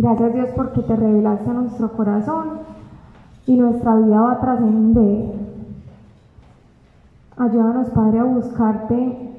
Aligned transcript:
Gracias 0.00 0.32
Dios 0.32 0.48
porque 0.56 0.80
te 0.80 0.96
revelaste 0.96 1.50
a 1.50 1.52
nuestro 1.52 1.92
corazón 1.92 2.60
y 3.46 3.54
nuestra 3.54 3.96
vida 3.96 4.18
va 4.18 4.32
a 4.32 4.40
trascender. 4.40 5.34
Ayúdanos 7.36 7.90
Padre 7.90 8.20
a 8.20 8.24
buscarte 8.24 9.30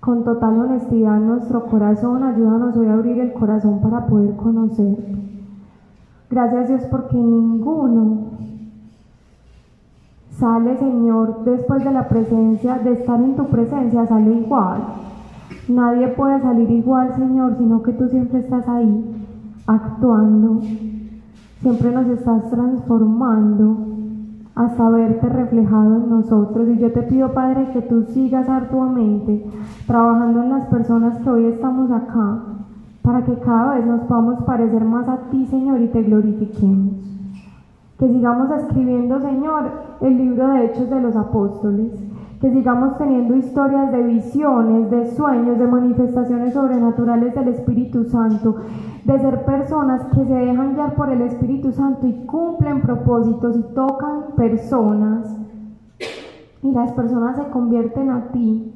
con 0.00 0.24
total 0.24 0.60
honestidad 0.60 1.18
nuestro 1.18 1.64
corazón. 1.64 2.22
Ayúdanos 2.22 2.76
hoy 2.76 2.88
a 2.88 2.92
abrir 2.92 3.20
el 3.20 3.32
corazón 3.32 3.80
para 3.80 4.04
poder 4.04 4.36
conocerte. 4.36 5.16
Gracias 6.28 6.68
Dios 6.68 6.82
porque 6.90 7.16
ninguno 7.16 8.32
sale 10.32 10.76
Señor 10.76 11.42
después 11.46 11.82
de 11.82 11.90
la 11.90 12.06
presencia, 12.06 12.80
de 12.80 12.92
estar 12.92 13.18
en 13.18 13.34
tu 13.34 13.46
presencia, 13.46 14.06
sale 14.06 14.30
igual. 14.30 14.82
Nadie 15.68 16.08
puede 16.08 16.38
salir 16.42 16.70
igual, 16.70 17.14
Señor, 17.16 17.56
sino 17.56 17.82
que 17.82 17.92
tú 17.92 18.08
siempre 18.08 18.40
estás 18.40 18.68
ahí, 18.68 19.21
actuando. 19.66 20.60
Siempre 21.60 21.92
nos 21.92 22.06
estás 22.06 22.50
transformando 22.50 23.76
hasta 24.54 24.88
verte 24.90 25.28
reflejado 25.28 25.96
en 25.96 26.10
nosotros. 26.10 26.68
Y 26.68 26.78
yo 26.78 26.92
te 26.92 27.02
pido, 27.02 27.32
Padre, 27.32 27.70
que 27.72 27.82
tú 27.82 28.04
sigas 28.04 28.48
arduamente 28.48 29.44
trabajando 29.86 30.42
en 30.42 30.50
las 30.50 30.66
personas 30.66 31.18
que 31.18 31.30
hoy 31.30 31.46
estamos 31.46 31.90
acá, 31.90 32.42
para 33.02 33.24
que 33.24 33.34
cada 33.38 33.74
vez 33.74 33.86
nos 33.86 34.02
podamos 34.02 34.42
parecer 34.44 34.84
más 34.84 35.08
a 35.08 35.16
ti, 35.30 35.46
Señor, 35.46 35.80
y 35.80 35.88
te 35.88 36.02
glorifiquemos. 36.02 36.94
Que 37.98 38.08
sigamos 38.08 38.50
escribiendo, 38.50 39.20
Señor, 39.20 39.70
el 40.00 40.18
libro 40.18 40.48
de 40.48 40.66
Hechos 40.66 40.90
de 40.90 41.00
los 41.00 41.16
Apóstoles 41.16 42.11
que 42.42 42.50
sigamos 42.50 42.98
teniendo 42.98 43.36
historias 43.36 43.92
de 43.92 44.02
visiones, 44.02 44.90
de 44.90 45.06
sueños, 45.12 45.60
de 45.60 45.66
manifestaciones 45.68 46.52
sobrenaturales 46.52 47.32
del 47.36 47.46
Espíritu 47.46 48.02
Santo, 48.02 48.56
de 49.04 49.18
ser 49.20 49.44
personas 49.44 50.04
que 50.06 50.24
se 50.24 50.34
dejan 50.34 50.74
guiar 50.74 50.96
por 50.96 51.08
el 51.08 51.22
Espíritu 51.22 51.70
Santo 51.70 52.04
y 52.04 52.26
cumplen 52.26 52.80
propósitos 52.80 53.56
y 53.56 53.62
tocan 53.74 54.34
personas 54.36 55.36
y 56.64 56.72
las 56.72 56.90
personas 56.92 57.36
se 57.36 57.48
convierten 57.50 58.10
a 58.10 58.32
ti 58.32 58.72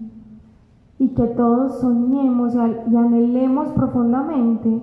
y 1.00 1.08
que 1.08 1.26
todos 1.26 1.80
soñemos 1.80 2.54
y 2.54 2.96
anhelemos 2.96 3.68
profundamente 3.70 4.80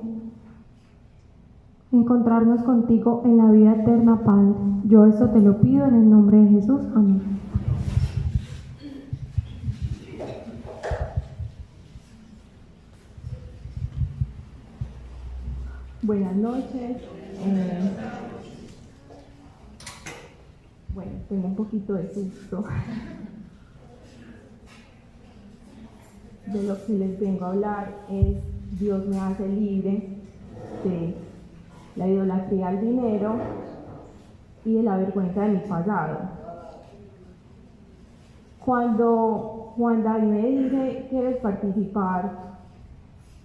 encontrarnos 1.94 2.64
contigo 2.64 3.22
en 3.24 3.38
la 3.38 3.50
vida 3.50 3.76
eterna, 3.76 4.20
Padre. 4.26 4.56
Yo 4.90 5.06
eso 5.06 5.30
te 5.30 5.40
lo 5.40 5.62
pido 5.62 5.86
en 5.86 5.96
el 5.96 6.10
nombre 6.10 6.38
de 6.40 6.48
Jesús. 6.50 6.82
Amén. 6.94 7.33
Buenas 16.04 16.36
noches. 16.36 16.98
Eh, 16.98 17.92
bueno, 20.94 21.12
tengo 21.30 21.48
un 21.48 21.56
poquito 21.56 21.94
de 21.94 22.14
susto. 22.14 22.66
De 26.48 26.64
lo 26.64 26.86
que 26.86 26.94
les 26.94 27.18
vengo 27.22 27.46
a 27.46 27.50
hablar 27.52 27.92
es 28.10 28.36
Dios 28.78 29.06
me 29.06 29.18
hace 29.18 29.48
libre 29.48 30.10
de 30.84 31.16
la 31.96 32.06
idolatría 32.06 32.68
al 32.68 32.82
dinero 32.82 33.36
y 34.66 34.74
de 34.74 34.84
la 34.84 34.98
vergüenza 34.98 35.44
de 35.44 35.50
mi 35.52 35.60
pasado. 35.60 36.18
Cuando 38.66 39.74
Juan 39.78 40.04
David 40.04 40.28
me 40.28 40.50
dice, 40.50 41.08
¿quieres 41.10 41.38
participar 41.38 42.30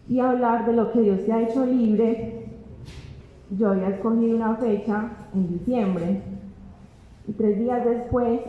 y 0.08 0.18
hablar 0.18 0.66
de 0.66 0.72
lo 0.72 0.90
que 0.90 1.02
Dios 1.02 1.24
te 1.24 1.32
ha 1.32 1.42
hecho 1.42 1.64
libre? 1.64 2.37
Yo 3.50 3.70
había 3.70 3.88
escogido 3.88 4.36
una 4.36 4.56
fecha 4.56 5.10
en 5.34 5.48
diciembre 5.58 6.22
y 7.26 7.32
tres 7.32 7.58
días 7.58 7.84
después 7.84 8.40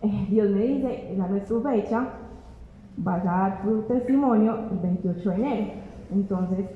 eh, 0.00 0.26
Dios 0.30 0.50
me 0.50 0.60
dice, 0.60 1.12
esa 1.12 1.26
no 1.26 1.36
es 1.36 1.46
tu 1.46 1.60
fecha, 1.60 2.08
vas 2.98 3.20
a 3.22 3.30
dar 3.30 3.62
tu 3.62 3.82
testimonio 3.82 4.56
el 4.70 4.78
28 4.78 5.30
de 5.30 5.34
enero. 5.34 5.72
Entonces, 6.12 6.66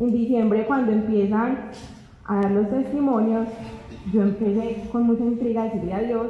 en 0.00 0.12
diciembre 0.12 0.66
cuando 0.66 0.92
empiezan 0.92 1.70
a 2.24 2.36
dar 2.40 2.50
los 2.50 2.68
testimonios, 2.68 3.46
yo 4.12 4.22
empecé 4.22 4.88
con 4.90 5.04
mucha 5.04 5.22
intriga 5.22 5.62
a 5.62 5.64
decirle 5.66 5.94
a 5.94 6.02
Dios, 6.02 6.26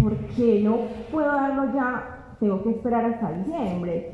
¿por 0.00 0.16
qué 0.36 0.62
no 0.62 0.78
puedo 1.10 1.26
darlo 1.26 1.74
ya? 1.74 2.34
Tengo 2.38 2.62
que 2.62 2.70
esperar 2.70 3.04
hasta 3.04 3.32
diciembre. 3.32 4.12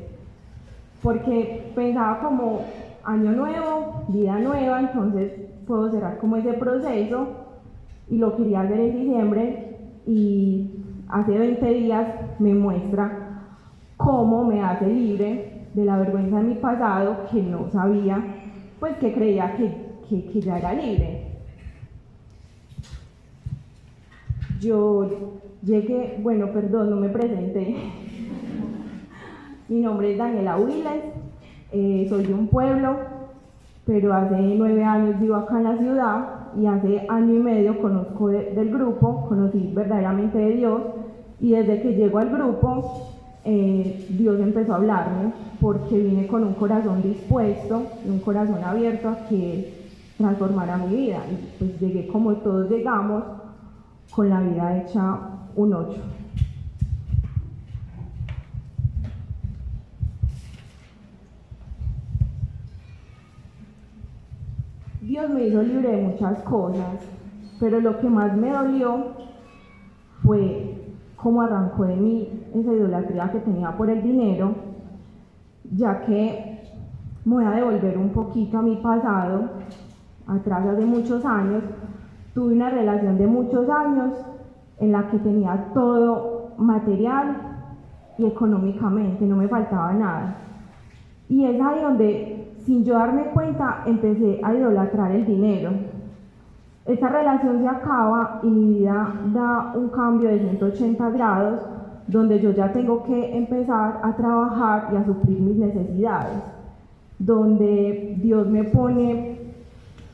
Porque 1.03 1.71
pensaba 1.75 2.21
como, 2.21 2.61
año 3.05 3.31
nuevo, 3.31 4.03
vida 4.07 4.39
nueva, 4.39 4.79
entonces 4.81 5.31
puedo 5.67 5.91
cerrar 5.91 6.17
como 6.17 6.37
ese 6.37 6.53
proceso 6.53 7.27
y 8.09 8.17
lo 8.17 8.35
quería 8.35 8.61
hacer 8.61 8.79
en 8.79 8.99
diciembre 8.99 9.77
y 10.07 10.69
hace 11.07 11.37
20 11.37 11.73
días 11.73 12.07
me 12.39 12.53
muestra 12.53 13.25
cómo 13.97 14.43
me 14.43 14.61
hace 14.61 14.87
libre 14.87 15.67
de 15.73 15.85
la 15.85 15.97
vergüenza 15.97 16.37
de 16.37 16.43
mi 16.43 16.55
pasado 16.55 17.27
que 17.31 17.41
no 17.41 17.69
sabía, 17.71 18.23
pues 18.79 18.95
que 18.97 19.13
creía 19.13 19.55
que, 19.55 19.71
que, 20.31 20.41
ya 20.41 20.57
era 20.57 20.73
libre. 20.73 21.25
Yo 24.59 25.09
llegué, 25.63 26.17
bueno, 26.21 26.51
perdón, 26.51 26.89
no 26.89 26.95
me 26.95 27.09
presenté. 27.09 27.75
Mi 29.67 29.81
nombre 29.81 30.13
es 30.13 30.17
Daniela 30.17 30.57
Willes, 30.57 31.03
eh, 31.75 32.07
soy 32.07 32.25
de 32.25 32.33
un 32.33 32.47
pueblo, 32.47 32.95
pero 33.85 34.13
hace 34.13 34.55
nueve 34.57 34.81
años 34.81 35.19
vivo 35.19 35.35
acá 35.35 35.57
en 35.57 35.63
la 35.65 35.77
ciudad 35.77 36.29
y 36.57 36.65
hace 36.67 37.05
año 37.09 37.35
y 37.35 37.39
medio 37.39 37.81
conozco 37.81 38.29
del 38.29 38.71
grupo, 38.71 39.25
conocí 39.27 39.71
verdaderamente 39.75 40.37
de 40.37 40.51
Dios 40.51 40.81
y 41.41 41.51
desde 41.51 41.81
que 41.81 41.95
llego 41.95 42.19
al 42.19 42.29
grupo 42.29 43.09
eh, 43.43 44.07
Dios 44.09 44.39
empezó 44.39 44.73
a 44.73 44.77
hablarme 44.77 45.33
porque 45.59 45.99
vine 45.99 46.27
con 46.27 46.45
un 46.45 46.53
corazón 46.53 47.01
dispuesto 47.01 47.83
y 48.05 48.09
un 48.09 48.19
corazón 48.19 48.63
abierto 48.63 49.09
a 49.09 49.27
que 49.27 49.85
transformara 50.17 50.77
mi 50.77 50.95
vida 50.95 51.23
y 51.29 51.59
pues 51.59 51.79
llegué 51.81 52.07
como 52.07 52.35
todos 52.35 52.69
llegamos 52.69 53.21
con 54.11 54.29
la 54.29 54.39
vida 54.39 54.77
hecha 54.77 55.19
un 55.57 55.73
ocho. 55.73 56.14
Dios 65.05 65.29
me 65.29 65.45
hizo 65.45 65.61
libre 65.61 65.91
de 65.91 66.01
muchas 66.01 66.41
cosas, 66.41 67.07
pero 67.59 67.79
lo 67.79 67.99
que 67.99 68.09
más 68.09 68.35
me 68.35 68.49
dolió 68.49 69.11
fue 70.23 70.95
cómo 71.15 71.43
arrancó 71.43 71.83
de 71.83 71.95
mí 71.95 72.43
esa 72.55 72.73
idolatría 72.73 73.31
que 73.31 73.37
tenía 73.41 73.77
por 73.77 73.87
el 73.91 74.01
dinero, 74.01 74.55
ya 75.71 76.01
que 76.07 76.59
me 77.23 77.35
voy 77.35 77.45
a 77.45 77.51
devolver 77.51 77.99
un 77.99 78.09
poquito 78.09 78.57
a 78.57 78.63
mi 78.63 78.77
pasado, 78.77 79.51
atrás 80.25 80.65
hace 80.65 80.85
muchos 80.85 81.23
años, 81.23 81.61
tuve 82.33 82.55
una 82.55 82.71
relación 82.71 83.19
de 83.19 83.27
muchos 83.27 83.69
años 83.69 84.11
en 84.79 84.91
la 84.91 85.07
que 85.11 85.19
tenía 85.19 85.67
todo 85.75 86.55
material 86.57 87.37
y 88.17 88.25
económicamente, 88.25 89.23
no 89.23 89.35
me 89.35 89.47
faltaba 89.47 89.93
nada. 89.93 90.35
Y 91.29 91.45
es 91.45 91.61
ahí 91.61 91.83
donde 91.83 92.54
sin 92.65 92.83
yo 92.83 92.95
darme 92.95 93.25
cuenta, 93.25 93.83
empecé 93.85 94.39
a 94.43 94.53
idolatrar 94.53 95.11
el 95.11 95.25
dinero. 95.25 95.71
Esta 96.85 97.09
relación 97.09 97.61
se 97.61 97.67
acaba 97.67 98.39
y 98.43 98.47
mi 98.47 98.79
vida 98.79 99.13
da 99.33 99.73
un 99.75 99.89
cambio 99.89 100.29
de 100.29 100.39
180 100.39 101.09
grados, 101.11 101.61
donde 102.07 102.39
yo 102.39 102.51
ya 102.51 102.71
tengo 102.71 103.03
que 103.03 103.37
empezar 103.37 103.99
a 104.03 104.15
trabajar 104.15 104.89
y 104.93 104.95
a 104.95 105.05
suplir 105.05 105.39
mis 105.39 105.57
necesidades, 105.57 106.43
donde 107.19 108.17
Dios 108.21 108.47
me 108.47 108.63
pone 108.63 109.39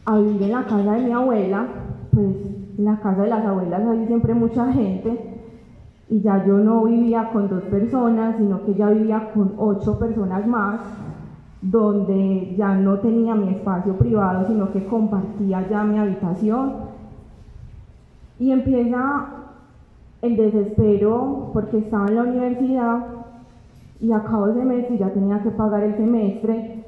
a 0.06 0.18
vivir 0.18 0.44
en 0.44 0.51
la 0.51 0.63
casa 0.63 0.94
de 0.94 1.01
mi 1.03 1.12
abuela, 1.12 1.65
pues 2.13 2.36
en 2.77 2.86
la 2.86 2.98
casa 3.00 3.24
de 3.24 3.30
las 3.30 3.45
abuelas 3.45 3.81
hay 3.81 4.07
siempre 4.07 4.33
mucha 4.33 4.71
gente, 4.71 5.39
y 6.09 6.19
ya 6.21 6.45
yo 6.45 6.57
no 6.57 6.83
vivía 6.83 7.30
con 7.31 7.48
dos 7.48 7.63
personas, 7.63 8.36
sino 8.38 8.65
que 8.65 8.74
ya 8.74 8.89
vivía 8.89 9.31
con 9.33 9.53
ocho 9.57 9.98
personas 9.98 10.45
más 10.45 10.80
donde 11.62 12.56
ya 12.58 12.74
no 12.75 12.98
tenía 13.00 13.36
mi 13.36 13.50
espacio 13.50 13.96
privado, 13.96 14.48
sino 14.48 14.72
que 14.72 14.86
compartía 14.86 15.68
ya 15.69 15.84
mi 15.84 16.00
habitación. 16.00 16.74
Y 18.40 18.52
empieza 18.52 19.28
el 20.22 20.36
desespero 20.36 21.52
porque 21.54 21.80
estaba 21.80 22.08
en 22.08 22.16
la 22.16 22.24
universidad 22.24 23.06
y 24.00 24.12
acabo 24.12 24.48
el 24.48 24.56
semestre 24.56 24.96
y 24.96 24.98
ya 24.98 25.10
tenía 25.10 25.44
que 25.44 25.52
pagar 25.52 25.84
el 25.84 25.96
semestre. 25.96 26.84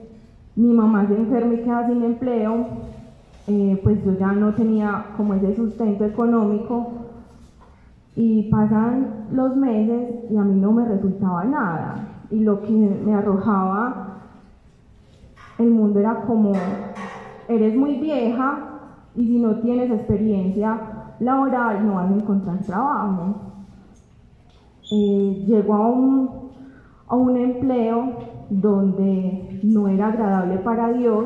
Mi 0.55 0.73
mamá 0.73 1.07
se 1.07 1.15
enferma 1.15 1.53
y 1.53 1.57
queda 1.57 1.87
sin 1.87 2.03
empleo, 2.03 2.65
eh, 3.47 3.79
pues 3.83 4.03
yo 4.03 4.17
ya 4.17 4.31
no 4.31 4.53
tenía 4.53 5.05
como 5.17 5.35
ese 5.35 5.55
sustento 5.55 6.05
económico 6.05 6.91
y 8.15 8.49
pasan 8.49 9.25
los 9.31 9.55
meses 9.55 10.31
y 10.31 10.37
a 10.37 10.41
mí 10.41 10.59
no 10.59 10.71
me 10.71 10.85
resultaba 10.85 11.43
nada. 11.43 12.07
Y 12.31 12.39
lo 12.39 12.61
que 12.61 12.71
me 12.71 13.13
arrojaba 13.13 14.12
el 15.63 15.71
mundo 15.71 15.99
era 15.99 16.21
como, 16.21 16.53
eres 17.47 17.75
muy 17.75 17.99
vieja 17.99 18.59
y 19.15 19.25
si 19.25 19.39
no 19.39 19.55
tienes 19.57 19.91
experiencia 19.91 20.79
laboral 21.19 21.85
no 21.85 21.95
vas 21.95 22.11
a 22.11 22.13
encontrar 22.13 22.59
trabajo. 22.59 23.35
Eh, 24.91 25.43
llegó 25.47 25.73
a 25.73 25.87
un, 25.87 26.29
a 27.07 27.15
un 27.15 27.37
empleo 27.37 28.13
donde 28.49 29.59
no 29.63 29.87
era 29.87 30.07
agradable 30.07 30.57
para 30.57 30.91
Dios 30.91 31.25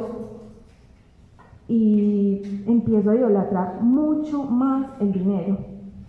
y 1.68 2.42
empiezo 2.66 3.12
a 3.12 3.16
idolatrar 3.16 3.81
mucho 3.81 4.44
más 4.44 4.88
el 5.01 5.12
dinero 5.12 5.57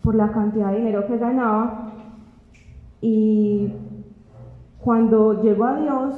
por 0.03 0.15
la 0.15 0.31
cantidad 0.31 0.71
de 0.71 0.79
dinero 0.79 1.07
que 1.07 1.19
ganaba 1.19 1.91
y 3.01 3.73
cuando 4.81 5.43
llegó 5.43 5.65
a 5.65 5.81
Dios 5.81 6.15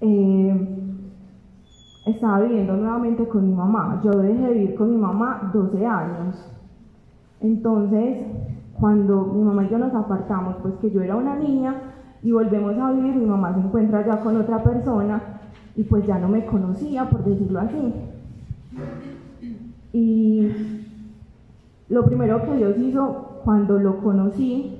eh, 0.00 0.68
estaba 2.06 2.40
viviendo 2.40 2.76
nuevamente 2.76 3.26
con 3.26 3.48
mi 3.48 3.54
mamá. 3.54 4.00
Yo 4.04 4.10
dejé 4.12 4.40
de 4.40 4.52
vivir 4.52 4.74
con 4.74 4.90
mi 4.90 4.96
mamá 4.96 5.50
12 5.52 5.86
años. 5.86 6.36
Entonces, 7.40 8.18
cuando 8.78 9.24
mi 9.26 9.42
mamá 9.42 9.64
y 9.64 9.68
yo 9.68 9.78
nos 9.78 9.94
apartamos, 9.94 10.56
pues 10.62 10.74
que 10.80 10.90
yo 10.90 11.02
era 11.02 11.16
una 11.16 11.36
niña 11.36 11.74
y 12.22 12.32
volvemos 12.32 12.76
a 12.78 12.92
vivir, 12.92 13.14
mi 13.16 13.26
mamá 13.26 13.54
se 13.54 13.60
encuentra 13.60 14.06
ya 14.06 14.20
con 14.20 14.36
otra 14.36 14.62
persona 14.62 15.20
y 15.74 15.82
pues 15.84 16.06
ya 16.06 16.18
no 16.18 16.28
me 16.28 16.46
conocía, 16.46 17.08
por 17.08 17.24
decirlo 17.24 17.60
así. 17.60 17.92
Y 19.92 20.52
lo 21.88 22.04
primero 22.04 22.42
que 22.42 22.56
Dios 22.56 22.78
hizo 22.78 23.40
cuando 23.44 23.78
lo 23.78 23.98
conocí 23.98 24.78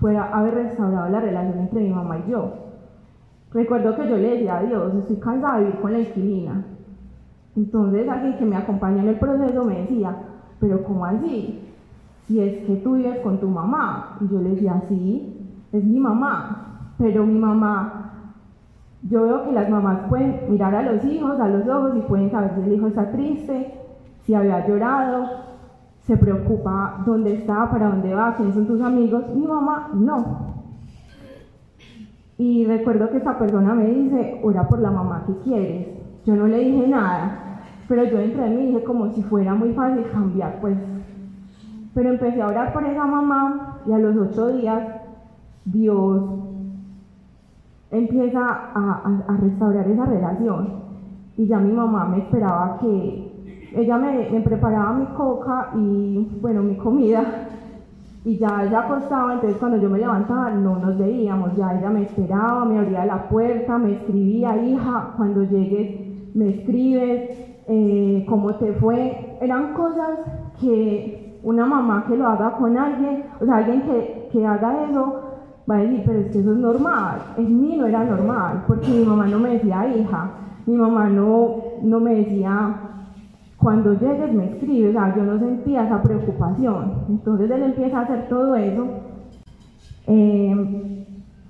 fue 0.00 0.16
haber 0.16 0.54
restaurado 0.54 1.08
la 1.08 1.20
relación 1.20 1.58
entre 1.58 1.80
mi 1.80 1.90
mamá 1.90 2.18
y 2.18 2.30
yo. 2.30 2.61
Recuerdo 3.54 3.94
que 3.96 4.08
yo 4.08 4.16
le 4.16 4.30
decía 4.30 4.58
a 4.58 4.62
Dios, 4.62 4.94
estoy 4.94 5.16
cansada 5.16 5.58
de 5.58 5.64
vivir 5.64 5.80
con 5.80 5.92
la 5.92 5.98
inquilina. 6.00 6.64
Entonces 7.54 8.08
alguien 8.08 8.38
que 8.38 8.44
me 8.46 8.56
acompañó 8.56 9.00
en 9.00 9.08
el 9.08 9.18
proceso 9.18 9.64
me 9.64 9.80
decía, 9.82 10.16
pero 10.58 10.82
¿cómo 10.84 11.04
así? 11.04 11.60
Si 12.26 12.40
es 12.40 12.64
que 12.66 12.76
tú 12.76 12.94
vives 12.94 13.20
con 13.20 13.38
tu 13.40 13.48
mamá. 13.48 14.16
Y 14.20 14.28
yo 14.28 14.40
le 14.40 14.50
decía, 14.50 14.82
sí, 14.88 15.36
es 15.72 15.84
mi 15.84 16.00
mamá. 16.00 16.94
Pero 16.96 17.26
mi 17.26 17.38
mamá, 17.38 18.12
yo 19.02 19.24
veo 19.24 19.44
que 19.44 19.52
las 19.52 19.68
mamás 19.68 20.08
pueden 20.08 20.40
mirar 20.48 20.74
a 20.74 20.82
los 20.82 21.04
hijos, 21.04 21.38
a 21.40 21.48
los 21.48 21.66
ojos 21.68 21.96
y 21.96 22.00
pueden 22.02 22.30
saber 22.30 22.52
si 22.54 22.60
el 22.62 22.72
hijo 22.74 22.86
está 22.86 23.10
triste, 23.10 23.74
si 24.22 24.34
había 24.34 24.66
llorado, 24.66 25.26
se 26.06 26.16
preocupa 26.16 27.02
dónde 27.04 27.34
está, 27.34 27.70
para 27.70 27.88
dónde 27.88 28.14
va, 28.14 28.34
quiénes 28.36 28.54
son 28.54 28.66
tus 28.66 28.80
amigos. 28.80 29.24
Mi 29.34 29.46
mamá 29.46 29.90
no. 29.94 30.51
Y 32.38 32.64
recuerdo 32.66 33.10
que 33.10 33.18
esta 33.18 33.38
persona 33.38 33.74
me 33.74 33.86
dice, 33.86 34.40
ora 34.42 34.66
por 34.68 34.80
la 34.80 34.90
mamá 34.90 35.24
que 35.26 35.36
quieres. 35.44 35.88
Yo 36.24 36.34
no 36.34 36.46
le 36.46 36.58
dije 36.58 36.88
nada, 36.88 37.60
pero 37.88 38.04
yo 38.04 38.18
entré 38.18 38.46
y 38.46 38.56
me 38.56 38.66
dije 38.66 38.84
como 38.84 39.12
si 39.12 39.22
fuera 39.22 39.54
muy 39.54 39.72
fácil 39.72 40.04
cambiar, 40.12 40.60
pues. 40.60 40.76
Pero 41.94 42.10
empecé 42.10 42.40
a 42.40 42.46
orar 42.46 42.72
por 42.72 42.84
esa 42.84 43.06
mamá 43.06 43.80
y 43.86 43.92
a 43.92 43.98
los 43.98 44.16
ocho 44.16 44.48
días 44.48 44.82
Dios 45.64 46.22
empieza 47.90 48.40
a, 48.74 49.22
a, 49.28 49.36
restaurar 49.36 49.86
esa 49.88 50.06
relación. 50.06 50.82
Y 51.36 51.46
ya 51.46 51.58
mi 51.58 51.72
mamá 51.72 52.06
me 52.06 52.18
esperaba 52.18 52.78
que 52.80 53.32
ella 53.74 53.98
me, 53.98 54.30
me 54.30 54.40
preparaba 54.40 54.92
mi 54.94 55.06
coca 55.14 55.70
y, 55.76 56.38
bueno, 56.40 56.62
mi 56.62 56.76
comida 56.76 57.24
y 58.24 58.38
ya 58.38 58.64
ella 58.64 58.80
acostaba, 58.80 59.34
entonces 59.34 59.58
cuando 59.58 59.78
yo 59.78 59.90
me 59.90 59.98
levantaba 59.98 60.50
no 60.50 60.76
nos 60.76 60.96
veíamos, 60.96 61.56
ya 61.56 61.76
ella 61.76 61.90
me 61.90 62.02
esperaba, 62.02 62.64
me 62.64 62.78
abría 62.78 63.04
la 63.04 63.28
puerta, 63.28 63.78
me 63.78 63.92
escribía, 63.92 64.56
hija, 64.56 65.14
cuando 65.16 65.42
llegues 65.42 66.12
me 66.34 66.48
escribes, 66.48 67.30
eh, 67.68 68.24
cómo 68.28 68.54
te 68.54 68.72
fue. 68.74 69.36
Eran 69.40 69.74
cosas 69.74 70.18
que 70.60 71.40
una 71.42 71.66
mamá 71.66 72.04
que 72.06 72.16
lo 72.16 72.26
haga 72.26 72.52
con 72.52 72.76
alguien, 72.76 73.24
o 73.40 73.44
sea, 73.44 73.56
alguien 73.56 73.82
que, 73.82 74.28
que 74.32 74.46
haga 74.46 74.84
eso, 74.88 75.20
va 75.68 75.76
a 75.76 75.78
decir, 75.78 76.02
pero 76.06 76.20
es 76.20 76.32
que 76.32 76.40
eso 76.40 76.52
es 76.52 76.58
normal. 76.58 77.18
En 77.36 77.60
mí 77.60 77.76
no 77.76 77.86
era 77.86 78.04
normal, 78.04 78.64
porque 78.66 78.88
mi 78.88 79.04
mamá 79.04 79.26
no 79.26 79.38
me 79.38 79.50
decía 79.50 79.86
hija, 79.94 80.30
mi 80.66 80.76
mamá 80.76 81.08
no, 81.08 81.56
no 81.82 82.00
me 82.00 82.14
decía 82.14 82.91
cuando 83.62 83.94
llegues 83.94 84.32
me 84.32 84.46
escribes, 84.46 84.90
o 84.90 84.92
sea, 84.92 85.14
yo 85.14 85.22
no 85.22 85.38
sentía 85.38 85.84
esa 85.84 86.02
preocupación. 86.02 87.04
Entonces 87.08 87.50
él 87.50 87.62
empieza 87.62 88.00
a 88.00 88.02
hacer 88.02 88.28
todo 88.28 88.56
eso. 88.56 88.86
Eh, 90.08 91.06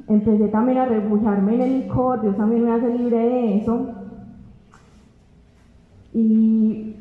empecé 0.09 0.49
también 0.49 0.79
a 0.79 0.85
refugiarme 0.85 1.55
en 1.55 1.61
el 1.63 1.81
licor, 1.81 2.21
Dios 2.21 2.37
también 2.37 2.65
me 2.65 2.73
hace 2.73 2.93
libre 2.99 3.17
de 3.17 3.57
eso. 3.57 3.87
Y 6.13 6.97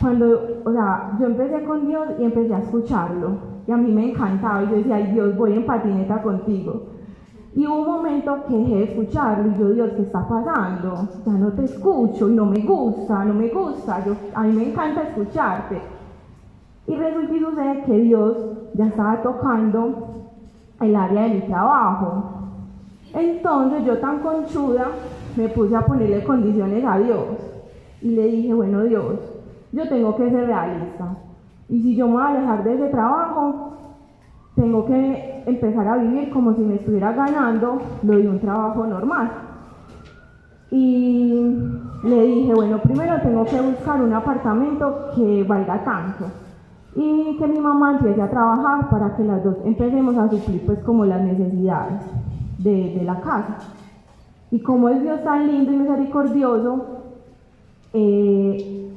cuando, 0.00 0.62
o 0.64 0.72
sea, 0.72 1.16
yo 1.20 1.26
empecé 1.26 1.62
con 1.62 1.86
Dios 1.86 2.08
y 2.18 2.24
empecé 2.24 2.52
a 2.52 2.58
escucharlo. 2.58 3.56
Y 3.68 3.70
a 3.70 3.76
mí 3.76 3.92
me 3.92 4.10
encantaba. 4.10 4.64
Y 4.64 4.68
yo 4.68 4.76
decía, 4.76 4.96
ay 4.96 5.12
Dios, 5.12 5.36
voy 5.36 5.52
en 5.52 5.64
patineta 5.64 6.22
contigo. 6.22 6.95
Y 7.56 7.66
hubo 7.66 7.78
un 7.78 7.86
momento 7.86 8.44
que 8.46 8.54
dejé 8.54 8.74
de 8.74 8.84
escucharlo 8.84 9.50
y 9.50 9.58
yo, 9.58 9.70
Dios, 9.70 9.92
¿qué 9.96 10.02
está 10.02 10.28
pasando? 10.28 11.08
Ya 11.24 11.32
no 11.32 11.52
te 11.52 11.64
escucho 11.64 12.28
y 12.28 12.34
no 12.34 12.44
me 12.44 12.60
gusta, 12.60 13.24
no 13.24 13.32
me 13.32 13.48
gusta, 13.48 14.04
a 14.34 14.42
mí 14.42 14.52
me 14.52 14.68
encanta 14.68 15.04
escucharte. 15.04 15.80
Y 16.86 16.94
resulta 16.94 17.34
y 17.34 17.82
que 17.86 17.92
Dios 17.94 18.36
ya 18.74 18.88
estaba 18.88 19.22
tocando 19.22 20.28
el 20.82 20.94
área 20.94 21.22
de 21.22 21.28
mi 21.30 21.40
trabajo. 21.46 22.24
Entonces 23.14 23.86
yo 23.86 23.98
tan 24.00 24.18
conchuda 24.18 24.88
me 25.34 25.48
puse 25.48 25.74
a 25.76 25.86
ponerle 25.86 26.24
condiciones 26.24 26.84
a 26.84 26.98
Dios 26.98 27.24
y 28.02 28.10
le 28.10 28.26
dije, 28.26 28.52
bueno 28.52 28.82
Dios, 28.82 29.14
yo 29.72 29.88
tengo 29.88 30.14
que 30.14 30.28
ser 30.28 30.46
realista. 30.46 31.16
Y 31.70 31.80
si 31.80 31.96
yo 31.96 32.06
me 32.06 32.16
voy 32.16 32.22
a 32.22 32.28
alejar 32.28 32.64
de 32.64 32.74
ese 32.74 32.88
trabajo, 32.88 33.72
tengo 34.56 34.86
que 34.86 35.42
empezar 35.46 35.86
a 35.86 35.98
vivir 35.98 36.30
como 36.30 36.54
si 36.54 36.62
me 36.62 36.76
estuviera 36.76 37.12
ganando 37.12 37.78
lo 38.02 38.16
de 38.16 38.28
un 38.28 38.40
trabajo 38.40 38.86
normal. 38.86 39.30
Y 40.70 41.56
le 42.02 42.22
dije, 42.22 42.54
bueno, 42.54 42.78
primero 42.78 43.20
tengo 43.20 43.44
que 43.44 43.60
buscar 43.60 44.02
un 44.02 44.12
apartamento 44.12 45.10
que 45.14 45.44
valga 45.44 45.84
tanto 45.84 46.24
y 46.96 47.36
que 47.38 47.46
mi 47.46 47.60
mamá 47.60 47.92
empiece 47.92 48.22
a 48.22 48.30
trabajar 48.30 48.88
para 48.88 49.14
que 49.14 49.22
las 49.22 49.44
dos 49.44 49.56
empecemos 49.64 50.16
a 50.16 50.30
suplir 50.30 50.64
pues 50.64 50.78
como 50.80 51.04
las 51.04 51.20
necesidades 51.20 52.00
de, 52.58 53.02
la 53.04 53.20
casa. 53.20 53.58
Y 54.50 54.60
como 54.60 54.88
es 54.88 55.02
Dios 55.02 55.22
tan 55.22 55.46
lindo 55.46 55.72
y 55.72 55.76
misericordioso, 55.76 56.86
eh, 57.92 58.90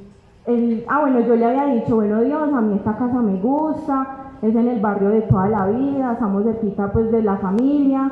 ah 0.88 1.00
bueno, 1.02 1.20
yo 1.20 1.36
le 1.36 1.46
había 1.46 1.66
dicho, 1.76 1.96
bueno 1.96 2.22
Dios, 2.22 2.54
a 2.54 2.62
mí 2.62 2.76
esta 2.76 2.98
casa 2.98 3.22
me 3.22 3.36
gusta, 3.42 4.19
es 4.42 4.56
en 4.56 4.68
el 4.68 4.80
barrio 4.80 5.10
de 5.10 5.22
toda 5.24 5.48
la 5.50 5.66
vida, 5.68 6.14
estamos 6.14 6.44
cerquita 6.44 6.92
pues 6.92 7.12
de 7.12 7.22
la 7.22 7.38
familia, 7.38 8.12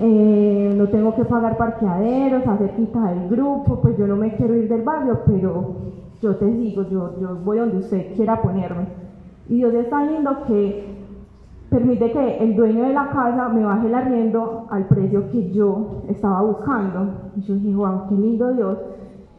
eh, 0.00 0.74
no 0.76 0.88
tengo 0.88 1.14
que 1.14 1.24
pagar 1.24 1.56
parqueaderos, 1.56 2.42
cerquita 2.58 3.00
del 3.10 3.28
grupo, 3.28 3.80
pues 3.80 3.96
yo 3.98 4.06
no 4.06 4.16
me 4.16 4.34
quiero 4.34 4.54
ir 4.56 4.68
del 4.68 4.82
barrio, 4.82 5.20
pero 5.26 5.74
yo 6.20 6.36
te 6.36 6.46
digo, 6.46 6.82
yo, 6.88 7.20
yo 7.20 7.36
voy 7.44 7.58
donde 7.58 7.78
usted 7.78 8.14
quiera 8.14 8.40
ponerme. 8.40 8.86
Y 9.48 9.56
Dios 9.56 9.74
es 9.74 9.90
tan 9.90 10.06
lindo 10.06 10.44
que 10.46 10.92
permite 11.68 12.12
que 12.12 12.38
el 12.38 12.54
dueño 12.54 12.84
de 12.84 12.92
la 12.92 13.08
casa 13.10 13.48
me 13.48 13.64
baje 13.64 13.86
el 13.86 13.94
arriendo 13.94 14.66
al 14.70 14.86
precio 14.86 15.30
que 15.30 15.50
yo 15.52 16.02
estaba 16.08 16.42
buscando. 16.42 17.30
Y 17.36 17.40
yo 17.40 17.54
dije, 17.54 17.74
wow, 17.74 18.08
qué 18.08 18.14
lindo 18.14 18.52
Dios. 18.52 18.78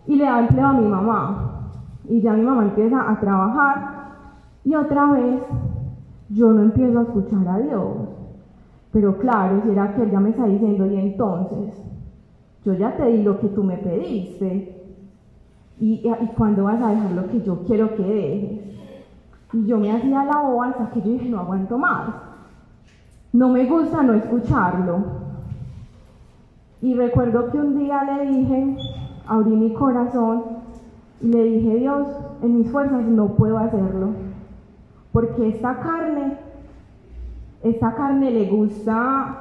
Y 0.07 0.15
le 0.15 0.25
da 0.25 0.39
empleo 0.39 0.67
a 0.67 0.73
mi 0.73 0.87
mamá. 0.87 1.69
Y 2.09 2.21
ya 2.21 2.33
mi 2.33 2.41
mamá 2.41 2.63
empieza 2.63 3.09
a 3.09 3.19
trabajar. 3.19 3.93
Y 4.65 4.75
otra 4.75 5.05
vez 5.13 5.41
yo 6.33 6.51
no 6.51 6.63
empiezo 6.63 6.99
a 6.99 7.03
escuchar 7.03 7.47
a 7.47 7.59
Dios. 7.59 7.97
Pero 8.91 9.17
claro, 9.17 9.61
si 9.63 9.71
era 9.71 9.93
que 9.95 10.03
Él 10.03 10.11
ya 10.11 10.19
me 10.19 10.29
está 10.29 10.45
diciendo, 10.45 10.85
y 10.85 10.95
entonces, 10.95 11.73
yo 12.65 12.73
ya 12.73 12.95
te 12.95 13.05
di 13.05 13.23
lo 13.23 13.39
que 13.39 13.47
tú 13.47 13.63
me 13.63 13.77
pediste. 13.77 14.81
¿Y, 15.79 16.07
y 16.07 16.27
cuándo 16.37 16.65
vas 16.65 16.81
a 16.81 16.89
dejar 16.89 17.11
lo 17.11 17.27
que 17.27 17.41
yo 17.41 17.63
quiero 17.65 17.95
que 17.95 18.03
dejes? 18.03 18.59
Y 19.53 19.65
yo 19.65 19.77
me 19.77 19.91
hacía 19.91 20.23
la 20.25 20.39
boba 20.41 20.69
hasta 20.69 20.89
que 20.91 21.01
yo 21.01 21.11
dije, 21.11 21.29
no 21.29 21.39
aguanto 21.39 21.77
más. 21.77 22.09
No 23.31 23.49
me 23.49 23.65
gusta 23.65 24.03
no 24.03 24.13
escucharlo. 24.13 25.23
Y 26.81 26.93
recuerdo 26.95 27.51
que 27.51 27.57
un 27.57 27.77
día 27.79 28.03
le 28.03 28.27
dije, 28.27 28.77
abrí 29.27 29.51
mi 29.51 29.73
corazón 29.73 30.43
y 31.21 31.27
le 31.27 31.43
dije, 31.43 31.75
Dios, 31.77 32.07
en 32.41 32.59
mis 32.59 32.71
fuerzas 32.71 33.03
no 33.03 33.29
puedo 33.29 33.57
hacerlo 33.57 34.22
porque 35.13 35.47
esta 35.47 35.79
carne, 35.79 36.37
esta 37.61 37.93
carne 37.93 38.31
le 38.31 38.49
gusta 38.49 39.37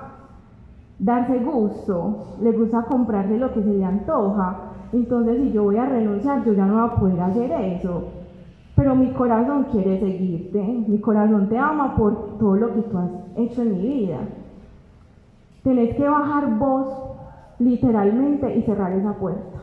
darse 0.99 1.39
gusto, 1.39 2.37
le 2.41 2.53
gusta 2.53 2.83
comprarse 2.83 3.39
lo 3.39 3.53
que 3.53 3.63
se 3.63 3.73
le 3.73 3.85
antoja. 3.85 4.57
Entonces, 4.93 5.39
si 5.39 5.53
yo 5.53 5.65
voy 5.65 5.79
a 5.79 5.87
renunciar, 5.87 6.45
yo 6.45 6.53
ya 6.53 6.67
no 6.67 6.75
voy 6.75 6.91
a 6.91 6.95
poder 6.95 7.21
hacer 7.23 7.51
eso. 7.51 8.05
Pero 8.77 8.95
mi 8.95 9.13
corazón 9.13 9.67
quiere 9.73 9.99
seguirte, 9.99 10.63
mi 10.63 11.01
corazón 11.01 11.49
te 11.49 11.59
ama 11.59 11.97
por 11.97 12.39
todo 12.39 12.57
lo 12.57 12.75
que 12.75 12.83
tú 12.83 12.99
has 12.99 13.11
hecho 13.37 13.63
en 13.63 13.73
mi 13.73 13.81
vida. 13.81 14.19
Tenés 15.65 15.97
que 15.97 16.07
bajar 16.07 16.59
vos 16.59 16.89
literalmente 17.59 18.55
y 18.57 18.63
cerrar 18.63 18.93
esa 18.93 19.15
puerta. 19.15 19.59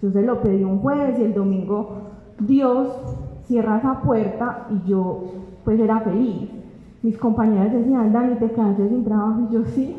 Yo 0.00 0.10
se 0.10 0.22
lo 0.22 0.40
pedí 0.40 0.62
un 0.62 0.78
jueves 0.78 1.18
y 1.18 1.22
el 1.22 1.34
domingo 1.34 1.96
Dios 2.38 3.16
cierra 3.46 3.78
esa 3.78 4.00
puerta 4.00 4.66
y 4.70 4.88
yo 4.88 5.24
pues 5.64 5.80
era 5.80 6.00
feliz. 6.00 6.50
Mis 7.02 7.18
compañeras 7.18 7.72
decían, 7.72 8.12
Dani, 8.12 8.36
te 8.36 8.50
quedaste 8.50 8.88
sin 8.88 9.04
trabajo 9.04 9.48
y 9.48 9.54
yo 9.54 9.64
sí, 9.64 9.96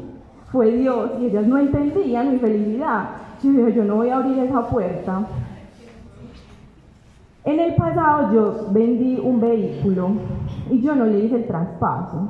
fue 0.52 0.72
Dios 0.72 1.12
y 1.20 1.26
ellas 1.26 1.48
no 1.48 1.58
entendían 1.58 2.32
mi 2.32 2.40
felicidad. 2.40 3.10
Yo 3.44 3.52
dije, 3.52 3.74
yo 3.74 3.84
no 3.84 3.96
voy 3.96 4.10
a 4.10 4.18
abrir 4.18 4.40
esa 4.40 4.68
puerta. 4.68 5.26
En 7.46 7.60
el 7.60 7.76
pasado 7.76 8.34
yo 8.34 8.68
vendí 8.72 9.20
un 9.24 9.40
vehículo 9.40 10.10
y 10.70 10.82
yo 10.82 10.96
no 10.96 11.06
le 11.06 11.20
hice 11.20 11.36
el 11.36 11.48
traspaso 11.48 12.30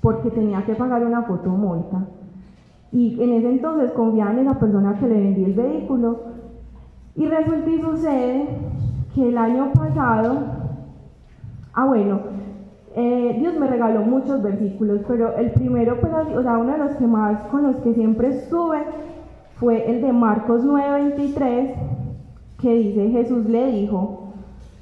porque 0.00 0.30
tenía 0.30 0.64
que 0.64 0.74
pagar 0.74 1.04
una 1.04 1.22
fotomulta. 1.22 2.04
Y 2.92 3.22
en 3.22 3.34
ese 3.34 3.48
entonces 3.48 3.92
confiaba 3.92 4.32
en 4.32 4.40
esa 4.40 4.58
persona 4.58 4.98
que 4.98 5.06
le 5.06 5.14
vendí 5.14 5.44
el 5.44 5.54
vehículo. 5.54 6.20
Y 7.14 7.26
resulta 7.26 7.70
y 7.70 7.80
sucede 7.80 8.48
que 9.14 9.28
el 9.28 9.38
año 9.38 9.72
pasado, 9.72 10.38
ah 11.74 11.86
bueno, 11.86 12.20
eh, 12.96 13.36
Dios 13.38 13.54
me 13.58 13.66
regaló 13.66 14.02
muchos 14.02 14.42
versículos, 14.42 15.00
pero 15.06 15.36
el 15.36 15.52
primero, 15.52 16.00
pues, 16.00 16.12
o 16.36 16.42
sea, 16.42 16.58
uno 16.58 16.72
de 16.72 16.78
los 16.78 16.92
que 16.96 17.06
más 17.06 17.42
con 17.44 17.62
los 17.62 17.76
que 17.76 17.94
siempre 17.94 18.28
estuve 18.28 18.78
fue 19.56 19.90
el 19.90 20.02
de 20.02 20.12
Marcos 20.12 20.64
9:23, 20.64 21.74
que 22.58 22.74
dice, 22.74 23.10
Jesús 23.10 23.46
le 23.46 23.70
dijo, 23.72 24.32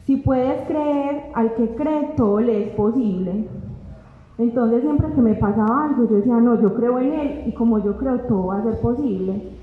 si 0.07 0.17
puedes 0.17 0.63
creer, 0.67 1.25
al 1.35 1.55
que 1.55 1.75
cree, 1.75 2.15
todo 2.17 2.41
le 2.41 2.65
es 2.65 2.71
posible. 2.71 3.47
Entonces 4.39 4.83
siempre 4.83 5.13
que 5.13 5.21
me 5.21 5.35
pasaba 5.35 5.85
algo, 5.85 6.09
yo 6.09 6.17
decía, 6.17 6.37
no, 6.39 6.61
yo 6.61 6.75
creo 6.75 6.99
en 6.99 7.13
Él 7.13 7.43
y 7.47 7.53
como 7.53 7.79
yo 7.81 7.97
creo, 7.99 8.21
todo 8.21 8.47
va 8.47 8.59
a 8.59 8.63
ser 8.63 8.81
posible. 8.81 9.58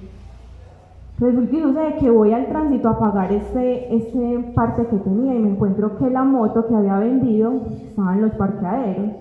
Resulta 1.17 1.55
y 1.55 1.61
sucede 1.61 1.95
que 1.97 2.09
voy 2.09 2.33
al 2.33 2.47
tránsito 2.47 2.89
a 2.89 2.99
pagar 2.99 3.31
este, 3.31 3.95
este 3.95 4.51
parte 4.53 4.85
que 4.87 4.97
tenía 4.97 5.33
y 5.33 5.39
me 5.39 5.51
encuentro 5.51 5.97
que 5.97 6.09
la 6.09 6.25
moto 6.25 6.67
que 6.67 6.75
había 6.75 6.99
vendido 6.99 7.53
estaba 7.87 8.15
en 8.15 8.23
los 8.23 8.33
parqueaderos. 8.33 9.11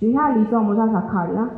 Yo 0.00 0.06
dije, 0.06 0.18
ah, 0.20 0.36
listo, 0.36 0.54
vamos 0.54 0.78
a 0.78 0.92
sacarla. 0.92 1.50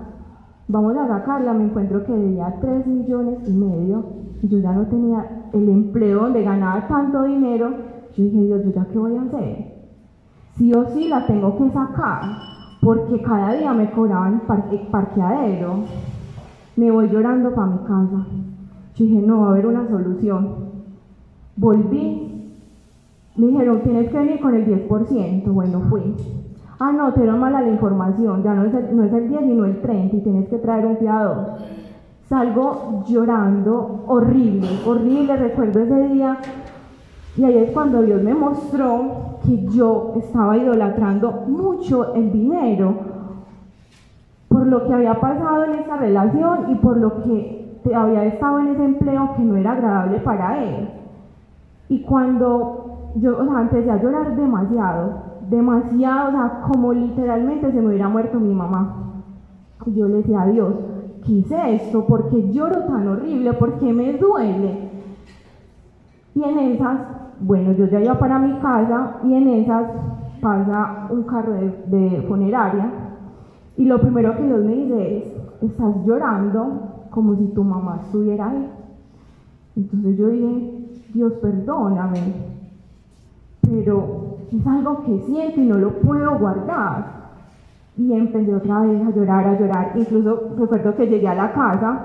Vamos 0.69 0.97
a 0.97 1.07
sacarla, 1.07 1.53
me 1.53 1.65
encuentro 1.65 2.03
que 2.07 2.13
debía 2.13 2.55
3 2.63 2.87
millones 2.87 3.47
y 3.47 3.53
medio. 3.53 4.05
Yo 4.43 4.59
ya 4.59 4.73
no 4.73 4.87
tenía 4.87 5.49
el 5.53 5.69
empleo 5.69 6.23
donde 6.23 6.43
ganaba 6.43 6.89
tanto 6.89 7.25
dinero. 7.25 7.69
Yo 8.17 8.25
dije, 8.25 8.39
Dios, 8.39 8.65
¿yo 8.65 8.71
ya 8.71 8.87
qué 8.87 8.99
voy 8.99 9.17
a 9.17 9.23
hacer? 9.23 9.75
Sí 10.57 10.73
o 10.73 10.87
sí 10.87 11.09
la 11.09 11.27
tengo 11.27 11.59
que 11.59 11.71
sacar 11.71 12.23
porque 12.81 13.21
cada 13.21 13.53
día 13.53 13.73
me 13.75 13.91
cobraban 13.91 14.41
parque, 14.47 14.89
parqueadero. 14.91 15.81
Me 16.77 16.91
voy 16.91 17.09
llorando 17.09 17.55
para 17.55 17.67
mi 17.67 17.79
casa. 17.79 18.27
Yo 18.95 19.05
dije, 19.05 19.21
no, 19.21 19.41
va 19.41 19.49
a 19.49 19.51
haber 19.51 19.67
una 19.67 19.89
solución. 19.89 20.55
Volví, 21.57 22.53
me 23.37 23.47
dijeron, 23.47 23.83
tienes 23.83 24.11
que 24.11 24.19
venir 24.19 24.41
con 24.41 24.55
el 24.55 24.67
10%. 24.67 25.53
Bueno, 25.53 25.81
fui. 25.91 26.15
Ah, 26.79 26.93
no, 26.93 27.13
te 27.13 27.23
era 27.23 27.35
mala 27.35 27.63
la 27.63 27.71
información, 27.71 28.43
ya 28.43 28.53
no 28.53 28.65
es, 28.65 28.75
el, 28.75 28.97
no 28.97 29.05
es 29.05 29.13
el 29.13 29.29
10 29.29 29.41
sino 29.43 29.65
el 29.65 29.81
30 29.81 30.17
y 30.17 30.21
tienes 30.21 30.49
que 30.49 30.59
traer 30.59 30.87
un 30.87 30.97
fiador. 30.97 31.53
Salgo 32.29 33.05
llorando, 33.07 34.05
horrible, 34.07 34.69
horrible, 34.87 35.37
recuerdo 35.37 35.81
ese 35.81 36.09
día. 36.09 36.39
Y 37.37 37.45
ahí 37.45 37.59
es 37.59 37.71
cuando 37.73 38.03
Dios 38.03 38.23
me 38.23 38.35
mostró 38.35 39.39
que 39.45 39.67
yo 39.69 40.15
estaba 40.17 40.57
idolatrando 40.57 41.45
mucho 41.47 42.15
el 42.15 42.33
dinero 42.33 42.95
por 44.49 44.67
lo 44.67 44.87
que 44.87 44.95
había 44.95 45.21
pasado 45.21 45.65
en 45.65 45.81
esa 45.81 45.97
relación 45.97 46.71
y 46.71 46.75
por 46.77 46.97
lo 46.97 47.23
que 47.23 47.64
había 47.93 48.25
estado 48.25 48.61
en 48.61 48.69
ese 48.69 48.85
empleo 48.85 49.35
que 49.37 49.43
no 49.43 49.57
era 49.57 49.73
agradable 49.73 50.19
para 50.21 50.63
él. 50.63 50.89
Y 51.89 52.03
cuando 52.03 53.13
yo, 53.17 53.39
o 53.39 53.45
sea, 53.45 53.63
empecé 53.63 53.91
a 53.91 54.01
llorar 54.01 54.37
demasiado, 54.37 55.13
demasiado, 55.51 56.29
o 56.29 56.33
sea, 56.33 56.61
como 56.69 56.93
literalmente 56.93 57.73
se 57.73 57.81
me 57.81 57.89
hubiera 57.89 58.09
muerto 58.09 58.39
mi 58.39 58.55
mamá. 58.55 59.23
Y 59.87 59.95
yo 59.95 60.09
le 60.09 60.17
decía 60.19 60.43
a 60.43 60.47
Dios, 60.47 60.75
¿qué 61.27 61.33
hice 61.33 61.75
esto? 61.75 62.07
¿Por 62.07 62.31
qué 62.31 62.51
lloro 62.53 62.85
tan 62.85 63.09
horrible? 63.09 63.53
¿Por 63.55 63.79
qué 63.79 63.93
me 63.93 64.15
duele? 64.15 64.91
Y 66.35 66.43
en 66.43 66.59
esas 66.59 66.99
bueno, 67.41 67.73
yo 67.73 67.87
ya 67.87 68.01
iba 68.01 68.15
para 68.15 68.39
mi 68.39 68.59
casa 68.61 69.19
y 69.25 69.35
en 69.35 69.49
esas 69.49 69.87
pasa 70.41 71.07
un 71.11 71.23
carro 71.25 71.55
de, 71.87 72.25
funeraria 72.29 72.91
y 73.77 73.85
lo 73.85 74.01
primero 74.01 74.37
que 74.37 74.43
Dios 74.45 74.65
me 74.65 74.73
dice 74.73 75.19
es, 75.19 75.71
estás 75.71 75.95
llorando 76.07 76.94
como 77.15 77.37
si 77.37 77.45
tu 77.55 77.63
mamá 77.63 78.01
estuviera 78.05 78.51
ahí. 78.51 78.69
Entonces 79.77 80.19
yo 80.19 80.29
dije, 80.29 80.89
Dios 81.15 81.33
perdóname, 81.35 82.35
pero 83.63 84.39
es 84.53 84.67
algo 84.67 85.05
que 85.05 85.21
siento 85.21 85.61
y 85.61 85.67
no 85.67 85.79
lo 85.79 86.01
puedo 86.01 86.37
guardar. 86.39 87.25
Y 87.97 88.13
empecé 88.13 88.53
otra 88.53 88.81
vez 88.81 89.01
a 89.07 89.11
llorar, 89.11 89.47
a 89.47 89.59
llorar. 89.59 89.93
Incluso 89.95 90.57
recuerdo 90.59 90.97
que 90.97 91.07
llegué 91.07 91.29
a 91.29 91.37
la 91.37 91.53
casa 91.53 92.01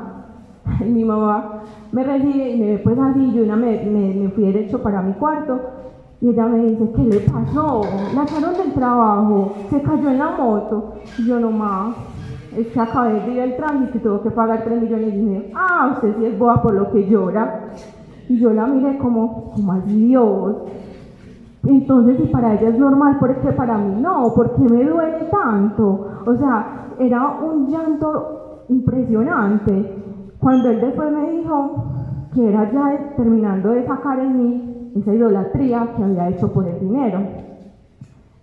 y 0.86 0.90
mi 0.90 1.04
mamá 1.04 1.64
me 1.92 2.04
recibe 2.04 2.50
y 2.52 2.60
me 2.60 2.66
ve 2.68 2.78
pues 2.78 3.00
así, 3.00 3.34
yo 3.34 3.44
una 3.44 3.56
me, 3.56 3.84
me, 3.86 4.30
fui 4.30 4.46
derecho 4.46 4.80
para 4.84 5.02
mi 5.02 5.14
cuarto 5.14 5.60
y 6.22 6.30
ella 6.30 6.46
me 6.46 6.60
dice, 6.66 6.92
¿qué 6.96 7.02
le 7.02 7.20
pasó? 7.22 7.82
La 8.14 8.26
del 8.26 8.74
trabajo, 8.74 9.54
se 9.72 9.82
cayó 9.82 10.10
en 10.10 10.20
la 10.20 10.32
moto. 10.32 10.94
Y 11.18 11.26
yo 11.26 11.40
nomás, 11.40 11.96
que 12.68 12.80
acabé 12.80 13.22
de 13.22 13.32
ir 13.32 13.42
al 13.42 13.58
tránsito 13.58 13.98
y 13.98 14.02
tuvo 14.02 14.22
que 14.22 14.32
pagar 14.32 14.64
3 14.64 14.82
millones 14.82 15.14
y 15.14 15.22
medio. 15.22 15.44
Ah, 15.56 15.92
usted 15.94 16.16
sí 16.18 16.26
es 16.26 16.38
boa 16.38 16.62
por 16.62 16.74
lo 16.74 16.92
que 16.92 17.08
llora. 17.08 17.70
Y 18.28 18.38
yo 18.38 18.54
la 18.54 18.68
miré 18.68 18.98
como, 18.98 19.52
como 19.52 19.74
así 19.74 20.08
Dios. 20.08 20.56
Entonces, 21.66 22.18
si 22.18 22.28
para 22.28 22.54
ella 22.54 22.70
es 22.70 22.80
normal, 22.80 23.18
¿por 23.20 23.36
qué 23.42 23.52
para 23.52 23.78
mí 23.78 24.02
no? 24.02 24.34
¿Por 24.34 24.56
qué 24.56 24.62
me 24.62 24.84
duele 24.84 25.26
tanto? 25.32 26.08
O 26.26 26.36
sea, 26.36 26.88
era 27.00 27.40
un 27.42 27.68
llanto 27.68 28.66
impresionante. 28.70 29.96
Cuando 30.40 30.70
él 30.70 30.80
después 30.82 31.12
me 31.12 31.32
dijo 31.32 31.84
que 32.34 32.48
era 32.48 32.72
ya 32.72 33.16
terminando 33.18 33.70
de 33.72 33.86
sacar 33.86 34.20
en 34.20 34.38
mí 34.38 34.92
esa 34.96 35.14
idolatría 35.14 35.88
que 35.96 36.04
había 36.04 36.30
hecho 36.30 36.52
por 36.52 36.68
el 36.68 36.80
dinero. 36.80 37.20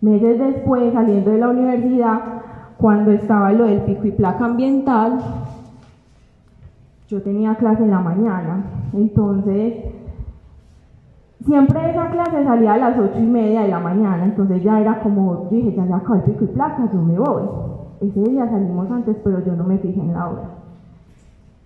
Meses 0.00 0.38
después, 0.38 0.92
saliendo 0.92 1.30
de 1.30 1.38
la 1.38 1.48
universidad, 1.48 2.35
cuando 2.78 3.10
estaba 3.12 3.52
lo 3.52 3.64
del 3.64 3.82
pico 3.82 4.06
y 4.06 4.12
placa 4.12 4.44
ambiental, 4.44 5.18
yo 7.08 7.22
tenía 7.22 7.54
clase 7.54 7.84
en 7.84 7.90
la 7.90 8.00
mañana. 8.00 8.64
Entonces, 8.92 9.74
siempre 11.44 11.90
esa 11.90 12.10
clase 12.10 12.44
salía 12.44 12.74
a 12.74 12.78
las 12.78 12.98
ocho 12.98 13.18
y 13.18 13.26
media 13.26 13.62
de 13.62 13.68
la 13.68 13.80
mañana. 13.80 14.24
Entonces 14.24 14.62
ya 14.62 14.80
era 14.80 15.00
como, 15.00 15.48
dije, 15.50 15.74
ya 15.74 15.86
se 15.86 15.92
acabó 15.94 16.16
el 16.16 16.22
pico 16.22 16.44
y 16.44 16.48
placa, 16.48 16.88
yo 16.92 17.00
me 17.00 17.18
voy. 17.18 17.42
Ese 18.00 18.22
día 18.24 18.48
salimos 18.48 18.90
antes, 18.90 19.16
pero 19.24 19.44
yo 19.44 19.54
no 19.56 19.64
me 19.64 19.78
fijé 19.78 20.00
en 20.00 20.12
la 20.12 20.28
hora. 20.28 20.42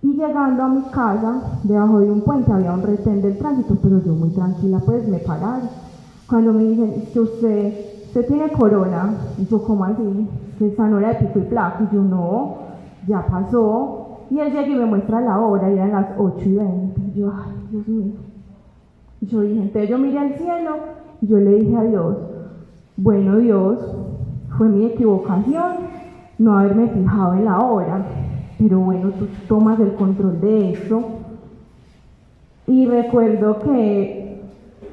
Y 0.03 0.13
llegando 0.13 0.63
a 0.63 0.67
mi 0.67 0.81
casa, 0.83 1.59
debajo 1.63 1.99
de 1.99 2.09
un 2.09 2.21
puente 2.21 2.51
había 2.51 2.73
un 2.73 2.81
retén 2.81 3.21
del 3.21 3.37
tránsito, 3.37 3.75
pero 3.81 4.01
yo 4.03 4.13
muy 4.13 4.29
tranquila 4.29 4.79
pues 4.85 5.07
me 5.07 5.19
pararon. 5.19 5.69
Cuando 6.27 6.53
me 6.53 6.63
dicen 6.63 7.03
que 7.11 7.19
usted, 7.19 7.90
usted 8.11 8.27
tiene 8.27 8.51
corona, 8.51 9.13
y 9.37 9.45
yo 9.45 9.63
como 9.63 9.85
así, 9.85 10.27
que 10.59 10.67
esa 10.67 10.87
no 10.87 10.99
era 10.99 11.13
de 11.13 11.15
pico 11.15 11.39
y 11.39 11.43
placa, 11.43 11.87
y 11.89 11.95
yo 11.95 12.01
no, 12.01 12.57
ya 13.07 13.25
pasó. 13.25 14.19
Y 14.29 14.39
él 14.39 14.51
llega 14.51 14.67
y 14.67 14.75
me 14.75 14.85
muestra 14.85 15.21
la 15.21 15.39
hora, 15.39 15.71
y 15.71 15.73
eran 15.73 15.91
las 15.91 16.07
8 16.17 16.37
y 16.45 16.55
20. 16.55 17.01
Y 17.01 17.19
yo, 17.19 17.33
ay, 17.33 17.53
Dios 17.71 17.87
mío. 17.87 18.13
Y 19.21 19.25
yo 19.27 19.41
dije, 19.41 19.61
entonces 19.61 19.89
yo 19.89 19.97
miré 19.97 20.19
al 20.19 20.35
cielo, 20.35 20.75
y 21.21 21.27
yo 21.27 21.37
le 21.37 21.55
dije 21.55 21.77
a 21.77 21.83
Dios, 21.83 22.17
bueno 22.97 23.37
Dios, 23.37 23.79
fue 24.57 24.67
mi 24.67 24.85
equivocación 24.85 26.01
no 26.37 26.57
haberme 26.57 26.87
fijado 26.87 27.35
en 27.35 27.45
la 27.45 27.59
hora 27.59 28.05
pero 28.61 28.79
bueno, 28.79 29.09
tú 29.11 29.27
tomas 29.47 29.79
el 29.79 29.93
control 29.95 30.39
de 30.39 30.73
eso. 30.73 31.01
Y 32.67 32.85
recuerdo 32.85 33.59
que 33.59 34.20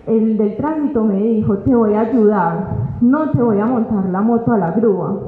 el 0.09 0.38
del 0.38 0.57
tránsito 0.57 1.05
me 1.05 1.17
dijo, 1.17 1.59
te 1.59 1.75
voy 1.75 1.95
a 1.95 2.00
ayudar, 2.00 2.69
no 3.00 3.31
te 3.31 3.43
voy 3.43 3.61
a 3.61 3.67
montar 3.67 4.07
la 4.07 4.21
moto 4.21 4.53
a 4.53 4.59
la 4.59 4.71
grúa, 4.73 5.19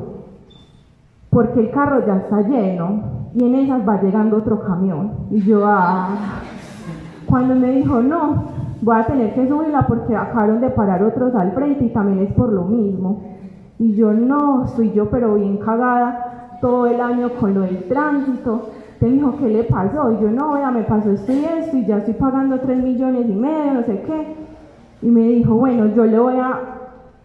porque 1.31 1.61
el 1.61 1.71
carro 1.71 2.05
ya 2.07 2.17
está 2.17 2.43
lleno 2.43 3.03
y 3.35 3.45
en 3.45 3.55
esas 3.55 3.87
va 3.89 4.01
llegando 4.03 4.39
otro 4.39 4.61
camión. 4.61 5.13
Y 5.31 5.41
yo, 5.43 5.63
ah, 5.65 6.09
cuando 7.27 7.55
me 7.55 7.71
dijo, 7.73 8.03
no, 8.03 8.45
voy 8.83 8.97
a 8.97 9.07
tener 9.07 9.35
que 9.35 9.49
subirla 9.49 9.87
porque 9.87 10.17
acabaron 10.17 10.61
de 10.61 10.71
parar 10.71 11.03
otros 11.03 11.35
al 11.35 11.53
frente 11.53 11.85
y 11.85 11.91
también 11.91 12.27
es 12.27 12.33
por 12.33 12.53
lo 12.53 12.65
mismo. 12.65 13.23
Y 13.79 13.95
yo, 13.95 14.13
no, 14.13 14.67
soy 14.69 14.93
yo 14.93 15.09
pero 15.11 15.35
bien 15.35 15.59
cagada 15.59 16.59
todo 16.61 16.87
el 16.87 17.01
año 17.01 17.31
con 17.39 17.55
lo 17.55 17.63
del 17.63 17.85
tránsito. 17.85 18.69
Te 18.99 19.07
dijo, 19.07 19.35
¿qué 19.39 19.49
le 19.49 19.65
pasó? 19.65 20.13
Y 20.13 20.23
yo, 20.23 20.31
no, 20.31 20.53
vea, 20.53 20.71
me 20.71 20.83
pasó 20.83 21.11
esto 21.11 21.33
y 21.33 21.45
esto, 21.45 21.77
y 21.77 21.87
ya 21.87 21.99
estoy 21.99 22.15
pagando 22.15 22.59
3 22.61 22.83
millones 22.83 23.27
y 23.29 23.35
medio, 23.35 23.75
no 23.75 23.83
sé 23.85 24.03
qué. 24.03 24.50
Y 25.03 25.11
me 25.11 25.23
dijo, 25.23 25.55
bueno, 25.55 25.87
yo 25.87 26.05
le 26.05 26.19
voy 26.19 26.37
a, 26.37 26.59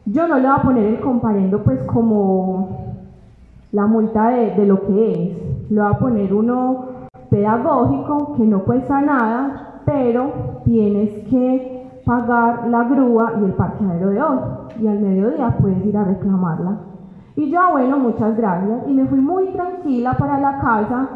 yo 0.05 0.27
no 0.27 0.35
le 0.35 0.47
voy 0.47 0.57
a 0.57 0.61
poner 0.61 0.85
el 0.85 0.99
comparendo 1.01 1.61
pues 1.63 1.81
como 1.83 2.95
la 3.71 3.85
multa 3.85 4.29
de, 4.29 4.65
lo 4.65 4.81
que 4.85 5.11
es. 5.11 5.71
Le 5.71 5.81
voy 5.81 5.91
a 5.91 5.97
poner 5.97 6.33
uno 6.33 6.85
pedagógico 7.29 8.35
que 8.35 8.43
no 8.43 8.63
cuesta 8.63 9.01
nada, 9.01 9.81
pero 9.85 10.61
tienes 10.63 11.09
que 11.29 12.01
pagar 12.05 12.67
la 12.69 12.83
grúa 12.83 13.33
y 13.41 13.45
el 13.45 13.53
parqueadero 13.53 14.09
de 14.09 14.21
hoy. 14.21 14.37
Y 14.81 14.87
al 14.87 14.99
mediodía 14.99 15.57
puedes 15.59 15.85
ir 15.85 15.97
a 15.97 16.05
reclamarla. 16.05 16.77
Y 17.35 17.49
yo, 17.49 17.59
ah, 17.59 17.71
bueno, 17.73 17.99
muchas 17.99 18.37
gracias. 18.37 18.87
Y 18.87 18.93
me 18.93 19.05
fui 19.05 19.19
muy 19.19 19.47
tranquila 19.47 20.13
para 20.13 20.39
la 20.39 20.59
casa 20.61 21.09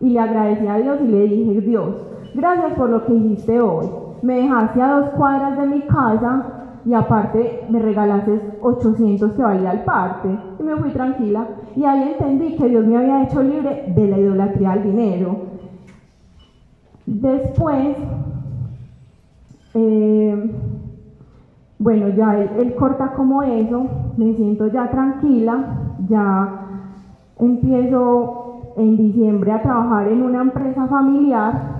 y 0.00 0.10
le 0.10 0.20
agradecí 0.20 0.66
a 0.66 0.76
Dios 0.76 0.98
y 1.02 1.08
le 1.08 1.22
dije, 1.28 1.60
Dios, 1.60 2.06
gracias 2.34 2.72
por 2.72 2.88
lo 2.88 3.04
que 3.04 3.12
hiciste 3.12 3.60
hoy. 3.60 3.86
Me 4.26 4.38
dejaste 4.38 4.82
a 4.82 4.88
dos 4.88 5.10
cuadras 5.10 5.56
de 5.56 5.66
mi 5.68 5.82
casa 5.82 6.46
y 6.84 6.94
aparte 6.94 7.64
me 7.70 7.78
regalaste 7.78 8.58
800 8.60 9.34
que 9.34 9.42
valía 9.42 9.70
el 9.70 9.84
parte. 9.84 10.36
Y 10.58 10.62
me 10.64 10.74
fui 10.74 10.90
tranquila. 10.90 11.46
Y 11.76 11.84
ahí 11.84 12.10
entendí 12.12 12.56
que 12.56 12.68
Dios 12.68 12.84
me 12.84 12.96
había 12.96 13.22
hecho 13.22 13.40
libre 13.40 13.84
de 13.94 14.08
la 14.08 14.18
idolatría 14.18 14.72
al 14.72 14.82
dinero. 14.82 15.36
Después, 17.06 17.96
eh, 19.74 20.50
bueno, 21.78 22.08
ya 22.08 22.36
él, 22.36 22.74
corta 22.74 23.12
como 23.12 23.44
eso, 23.44 23.86
me 24.16 24.34
siento 24.34 24.66
ya 24.66 24.90
tranquila, 24.90 25.94
ya 26.08 26.48
empiezo 27.38 28.72
en 28.76 28.96
diciembre 28.96 29.52
a 29.52 29.62
trabajar 29.62 30.08
en 30.08 30.24
una 30.24 30.42
empresa 30.42 30.88
familiar 30.88 31.75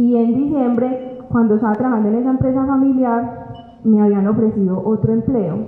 y 0.00 0.16
en 0.16 0.34
diciembre, 0.34 1.18
cuando 1.30 1.56
estaba 1.56 1.74
trabajando 1.74 2.08
en 2.08 2.14
esa 2.14 2.30
empresa 2.30 2.64
familiar, 2.64 3.48
me 3.84 4.00
habían 4.00 4.26
ofrecido 4.28 4.82
otro 4.82 5.12
empleo. 5.12 5.58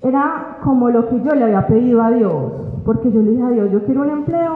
Era 0.00 0.56
como 0.64 0.88
lo 0.88 1.06
que 1.06 1.20
yo 1.20 1.34
le 1.34 1.44
había 1.44 1.66
pedido 1.66 2.02
a 2.02 2.10
Dios, 2.10 2.52
porque 2.86 3.12
yo 3.12 3.20
le 3.20 3.32
dije 3.32 3.42
a 3.42 3.50
Dios, 3.50 3.70
yo 3.72 3.84
quiero 3.84 4.02
un 4.02 4.10
empleo 4.10 4.54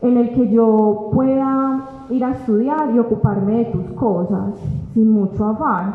en 0.00 0.16
el 0.16 0.30
que 0.30 0.48
yo 0.50 1.10
pueda 1.12 1.88
ir 2.08 2.24
a 2.24 2.30
estudiar 2.30 2.94
y 2.94 2.98
ocuparme 2.98 3.58
de 3.58 3.64
tus 3.66 3.84
cosas 3.92 4.54
sin 4.94 5.10
mucho 5.10 5.44
afán. 5.44 5.92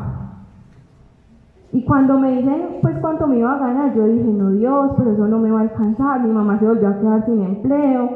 Y 1.73 1.85
cuando 1.85 2.19
me 2.19 2.33
dicen, 2.33 2.79
pues 2.83 2.95
cuánto 2.99 3.25
me 3.25 3.39
iba 3.39 3.55
a 3.55 3.59
ganar, 3.59 3.95
yo 3.95 4.05
dije, 4.05 4.25
no 4.25 4.51
Dios, 4.51 4.91
pero 4.95 5.13
eso 5.13 5.27
no 5.27 5.39
me 5.39 5.49
va 5.49 5.61
a 5.61 5.63
alcanzar, 5.63 6.21
mi 6.21 6.31
mamá 6.31 6.59
se 6.59 6.67
volvió 6.67 6.87
a 6.87 6.99
quedar 6.99 7.25
sin 7.25 7.41
empleo, 7.41 8.09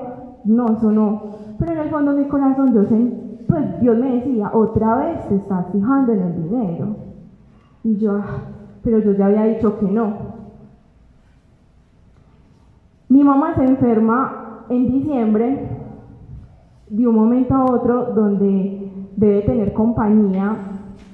no, 0.45 0.73
eso 0.73 0.91
no. 0.91 1.21
Pero 1.65 1.79
en 1.79 1.85
el 1.85 1.89
fondo 1.91 2.13
de 2.13 2.23
mi 2.23 2.29
corazón 2.29 2.73
yo 2.73 2.83
sé, 2.83 3.13
pues 3.47 3.79
Dios 3.79 3.97
me 3.97 4.15
decía, 4.15 4.51
otra 4.53 4.97
vez 4.97 5.29
te 5.29 5.35
estás 5.35 5.65
fijando 5.71 6.11
en 6.11 6.19
el 6.19 6.43
dinero. 6.43 6.95
Y 7.85 7.95
yo, 7.97 8.17
ah, 8.17 8.41
pero 8.83 8.99
yo 8.99 9.13
ya 9.13 9.27
había 9.27 9.43
dicho 9.43 9.79
que 9.79 9.85
no. 9.85 10.13
Mi 13.07 13.23
mamá 13.23 13.55
se 13.55 13.63
enferma 13.63 14.65
en 14.69 14.91
diciembre 14.91 15.69
de 16.89 17.07
un 17.07 17.15
momento 17.15 17.55
a 17.55 17.63
otro 17.63 18.13
donde 18.13 18.91
debe 19.15 19.41
tener 19.43 19.71
compañía 19.71 20.55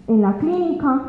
en 0.08 0.22
la 0.22 0.34
clínica. 0.38 1.02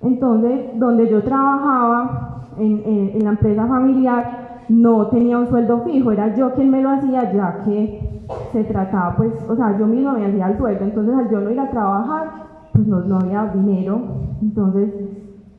Entonces, 0.00 0.78
donde 0.78 1.10
yo 1.10 1.22
trabajaba 1.22 2.44
en, 2.58 3.22
la 3.22 3.30
empresa 3.30 3.66
familiar, 3.66 4.45
no 4.68 5.06
tenía 5.08 5.38
un 5.38 5.48
sueldo 5.48 5.82
fijo, 5.82 6.10
era 6.10 6.34
yo 6.34 6.52
quien 6.54 6.70
me 6.70 6.82
lo 6.82 6.90
hacía 6.90 7.32
ya 7.32 7.62
que 7.64 8.22
se 8.52 8.64
trataba, 8.64 9.16
pues, 9.16 9.32
o 9.48 9.56
sea, 9.56 9.78
yo 9.78 9.86
mismo 9.86 10.12
me 10.12 10.26
hacía 10.26 10.48
el 10.48 10.58
sueldo, 10.58 10.84
entonces 10.84 11.14
al 11.14 11.30
yo 11.30 11.40
no 11.40 11.50
ir 11.50 11.60
a 11.60 11.70
trabajar, 11.70 12.24
pues 12.72 12.86
no, 12.86 13.00
no 13.00 13.16
había 13.18 13.46
dinero, 13.54 14.00
entonces 14.42 14.92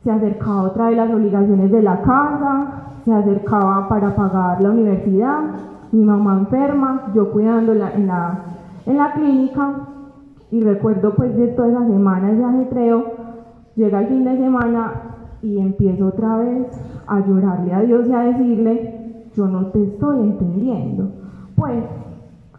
se 0.03 0.11
acercaba 0.11 0.63
otra 0.63 0.87
de 0.87 0.95
las 0.95 1.11
obligaciones 1.11 1.71
de 1.71 1.81
la 1.81 2.01
casa, 2.01 2.67
se 3.05 3.13
acercaba 3.13 3.87
para 3.87 4.15
pagar 4.15 4.61
la 4.61 4.69
universidad, 4.69 5.39
mi 5.91 6.03
mamá 6.03 6.39
enferma, 6.39 7.11
yo 7.15 7.31
cuidándola 7.31 7.93
en 7.93 8.07
la, 8.07 8.39
en 8.85 8.97
la 8.97 9.13
clínica 9.13 9.73
y 10.51 10.61
recuerdo 10.61 11.13
pues 11.15 11.35
de 11.37 11.47
todas 11.47 11.71
esas 11.71 11.87
semanas 11.87 12.37
de 12.37 12.43
ajetreo, 12.43 13.05
llega 13.75 14.01
el 14.01 14.07
fin 14.07 14.25
de 14.25 14.37
semana 14.37 14.91
y 15.41 15.59
empiezo 15.59 16.07
otra 16.07 16.37
vez 16.37 16.67
a 17.07 17.19
llorarle 17.19 17.73
a 17.73 17.81
Dios 17.81 18.07
y 18.07 18.13
a 18.13 18.19
decirle, 18.19 18.96
yo 19.37 19.47
no 19.47 19.67
te 19.67 19.83
estoy 19.83 20.19
entendiendo. 20.19 21.09
Pues 21.55 21.83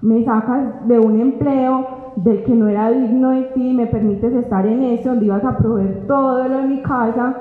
me 0.00 0.24
sacas 0.24 0.86
de 0.88 0.98
un 0.98 1.20
empleo 1.20 1.86
del 2.16 2.44
que 2.44 2.54
no 2.54 2.68
era 2.68 2.90
digno 2.90 3.30
de 3.30 3.42
ti, 3.54 3.74
me 3.74 3.86
permites 3.86 4.32
estar 4.32 4.64
en 4.66 4.82
ese 4.84 5.08
donde 5.08 5.26
ibas 5.26 5.44
a 5.44 5.58
proveer 5.58 6.04
todo 6.06 6.48
lo 6.48 6.58
de 6.58 6.66
mi 6.66 6.82
casa 6.82 7.34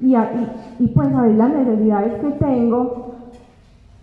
y, 0.00 0.16
y, 0.16 0.48
y 0.78 0.86
pues 0.88 1.14
a 1.14 1.22
ver 1.22 1.34
las 1.34 1.52
necesidades 1.52 2.14
que 2.22 2.30
tengo 2.32 3.10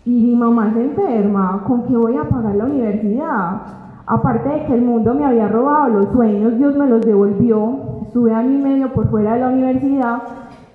y 0.08 0.10
mi 0.10 0.36
mamá 0.36 0.72
se 0.72 0.84
enferma, 0.84 1.62
¿con 1.66 1.82
qué 1.82 1.94
voy 1.94 2.16
a 2.16 2.24
pagar 2.24 2.54
la 2.54 2.64
universidad? 2.64 3.60
Aparte 4.06 4.48
de 4.48 4.64
que 4.64 4.74
el 4.74 4.80
mundo 4.80 5.12
me 5.12 5.26
había 5.26 5.48
robado 5.48 5.88
los 5.88 6.08
sueños, 6.12 6.56
Dios 6.56 6.74
me 6.78 6.86
los 6.86 7.04
devolvió. 7.04 7.98
Estuve 8.06 8.32
año 8.32 8.58
y 8.58 8.62
medio 8.62 8.92
por 8.94 9.10
fuera 9.10 9.34
de 9.34 9.40
la 9.40 9.48
universidad 9.48 10.22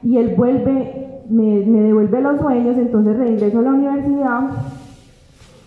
y 0.03 0.17
Él 0.17 0.35
vuelve, 0.37 1.12
me, 1.33 1.65
me 1.65 1.81
devuelve 1.81 2.21
los 2.21 2.39
sueños, 2.39 2.77
entonces 2.77 3.17
regreso 3.17 3.59
a 3.59 3.63
la 3.63 3.71
universidad. 3.71 4.49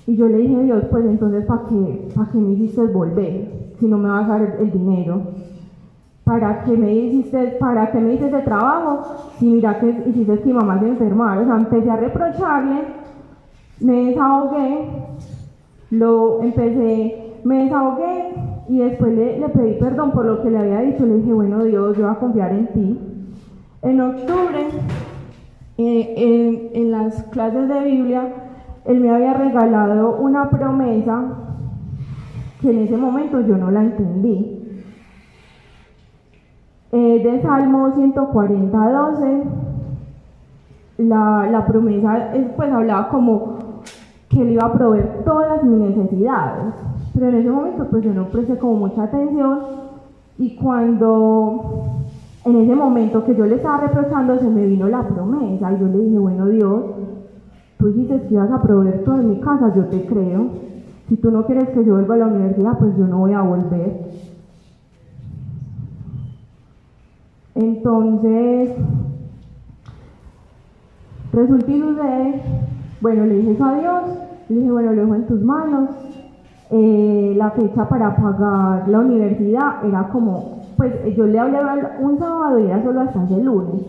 Y 0.06 0.16
yo 0.16 0.28
le 0.28 0.38
dije, 0.38 0.62
Dios, 0.62 0.84
pues 0.90 1.04
entonces, 1.04 1.44
¿para 1.44 1.62
qué, 1.68 2.08
¿para 2.14 2.30
qué 2.30 2.38
me 2.38 2.52
hiciste 2.52 2.82
volver 2.86 3.48
si 3.78 3.86
no 3.86 3.98
me 3.98 4.08
vas 4.08 4.24
a 4.24 4.38
dar 4.38 4.56
el 4.60 4.70
dinero? 4.70 5.22
¿Para 6.24 6.64
qué 6.64 6.76
me 6.76 6.92
hiciste, 6.94 7.56
para 7.60 7.90
qué 7.90 7.98
me 7.98 8.14
hiciste 8.14 8.38
trabajo 8.40 9.00
si 9.38 9.46
mira 9.46 9.78
que 9.78 9.90
hiciste 10.06 10.38
que 10.38 10.46
mi 10.46 10.52
mamá 10.52 10.78
se 10.80 10.88
enfermara? 10.88 11.42
O 11.42 11.44
sea, 11.44 11.56
empecé 11.56 11.90
a 11.90 11.96
reprocharle 11.96 13.06
me 13.80 14.06
desahogué, 14.06 14.88
lo 15.90 16.42
empecé, 16.42 17.34
me 17.44 17.64
desahogué 17.64 18.34
y 18.68 18.78
después 18.78 19.12
le, 19.14 19.48
pedí 19.50 19.74
perdón 19.78 20.12
por 20.12 20.24
lo 20.24 20.42
que 20.42 20.50
le 20.50 20.58
había 20.58 20.80
dicho. 20.80 21.04
Le 21.04 21.16
dije, 21.16 21.32
bueno 21.32 21.62
Dios, 21.64 21.96
yo 21.96 22.04
voy 22.04 22.12
a 22.12 22.18
confiar 22.18 22.52
en 22.52 22.66
ti. 22.68 23.00
En 23.82 24.00
octubre, 24.00 24.68
eh, 25.78 26.70
en, 26.72 26.90
las 26.90 27.22
clases 27.24 27.68
de 27.68 27.80
Biblia, 27.80 28.32
él 28.86 29.00
me 29.00 29.10
había 29.10 29.34
regalado 29.34 30.16
una 30.16 30.48
promesa 30.48 31.24
que 32.60 32.70
en 32.70 32.78
ese 32.78 32.96
momento 32.96 33.40
yo 33.40 33.56
no 33.58 33.70
la 33.70 33.82
entendí. 33.82 34.52
Eh, 36.92 37.20
de 37.22 37.42
Salmo 37.42 37.92
140, 37.92 38.78
12, 38.78 39.42
la, 40.98 41.48
la 41.50 41.66
promesa 41.66 42.32
pues 42.56 42.72
hablaba 42.72 43.08
como 43.10 43.82
que 44.30 44.40
él 44.40 44.52
iba 44.52 44.66
a 44.66 44.72
proveer 44.72 45.24
todas 45.24 45.62
mis 45.62 45.94
necesidades. 45.94 46.74
Pero 47.12 47.28
en 47.28 47.34
ese 47.34 47.50
momento 47.50 47.86
pues 47.90 48.02
yo 48.02 48.14
no 48.14 48.28
presté 48.28 48.56
como 48.56 48.76
mucha 48.76 49.02
atención 49.02 49.60
y 50.38 50.56
cuando 50.56 52.05
en 52.46 52.56
ese 52.56 52.76
momento 52.76 53.24
que 53.24 53.34
yo 53.34 53.44
le 53.44 53.56
estaba 53.56 53.78
reprochando 53.78 54.38
se 54.38 54.48
me 54.48 54.66
vino 54.66 54.88
la 54.88 55.02
promesa 55.02 55.72
y 55.72 55.80
yo 55.80 55.86
le 55.88 55.98
dije, 55.98 56.18
bueno 56.18 56.46
Dios, 56.46 56.84
tú 57.76 57.88
dijiste 57.88 58.22
que 58.22 58.34
ibas 58.34 58.52
a 58.52 58.62
proveer 58.62 59.02
todo 59.02 59.16
en 59.16 59.30
mi 59.30 59.40
casa, 59.40 59.74
yo 59.74 59.86
te 59.86 60.06
creo. 60.06 60.50
Si 61.08 61.16
tú 61.16 61.32
no 61.32 61.44
quieres 61.44 61.68
que 61.70 61.84
yo 61.84 61.94
vuelva 61.94 62.14
a 62.14 62.18
la 62.18 62.26
universidad, 62.26 62.78
pues 62.78 62.96
yo 62.96 63.06
no 63.06 63.18
voy 63.18 63.32
a 63.32 63.42
volver. 63.42 64.06
Entonces, 67.56 68.70
resulta 71.32 71.70
y 71.70 71.82
bueno, 73.00 73.26
le 73.26 73.34
dije 73.38 73.52
eso 73.52 73.64
a 73.64 73.74
Dios, 73.74 74.02
le 74.48 74.56
dije, 74.56 74.70
bueno, 74.70 74.92
lo 74.92 75.02
dejo 75.02 75.14
en 75.16 75.26
tus 75.26 75.42
manos. 75.42 75.90
Eh, 76.70 77.34
la 77.36 77.50
fecha 77.50 77.88
para 77.88 78.14
pagar 78.16 78.88
la 78.88 78.98
universidad 79.00 79.84
era 79.84 80.08
como, 80.08 80.55
pues 80.76 80.92
yo 81.16 81.26
le 81.26 81.38
hablé 81.38 81.58
un 82.00 82.18
sábado 82.18 82.58
y 82.58 82.66
era 82.66 82.82
solo 82.82 83.00
hasta 83.00 83.24
ese 83.24 83.42
lunes. 83.42 83.82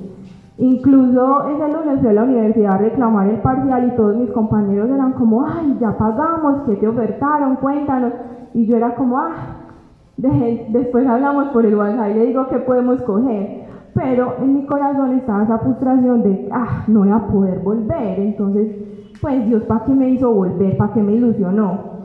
Incluso 0.58 1.50
ese 1.50 1.72
lunes 1.72 2.00
fui 2.00 2.10
a 2.10 2.14
la 2.14 2.24
universidad 2.24 2.74
a 2.74 2.78
reclamar 2.80 3.28
el 3.28 3.42
parcial 3.42 3.88
y 3.88 3.96
todos 3.96 4.16
mis 4.16 4.32
compañeros 4.32 4.90
eran 4.90 5.14
como, 5.14 5.46
ay, 5.46 5.78
ya 5.80 5.96
pagamos, 5.98 6.64
¿qué 6.66 6.78
te 6.78 6.88
ofertaron? 6.88 7.58
Cuéntanos. 7.58 8.14
Y 8.54 8.66
yo 8.66 8.78
era 8.78 8.96
como, 8.96 9.20
ah, 9.20 9.34
después 10.18 11.06
hablamos 11.06 11.50
por 11.50 11.64
el 11.64 11.76
WhatsApp 11.76 12.10
y 12.10 12.14
le 12.16 12.26
digo 12.28 12.48
qué 12.48 12.58
podemos 12.58 13.02
coger. 13.04 13.68
Pero 13.94 14.36
en 14.42 14.54
mi 14.56 14.66
corazón 14.66 15.14
estaba 15.14 15.44
esa 15.44 15.60
frustración 15.60 16.24
de, 16.24 16.50
ah, 16.52 16.84
no 16.88 17.02
voy 17.02 17.12
a 17.12 17.28
poder 17.28 17.60
volver. 17.60 18.20
Entonces, 18.20 18.76
pues 19.22 19.46
Dios, 19.46 19.64
¿para 19.64 19.86
qué 19.86 19.94
me 19.94 20.10
hizo 20.10 20.34
volver? 20.34 20.76
¿Para 20.78 20.94
qué 20.94 21.04
me 21.04 21.14
ilusionó? 21.14 21.97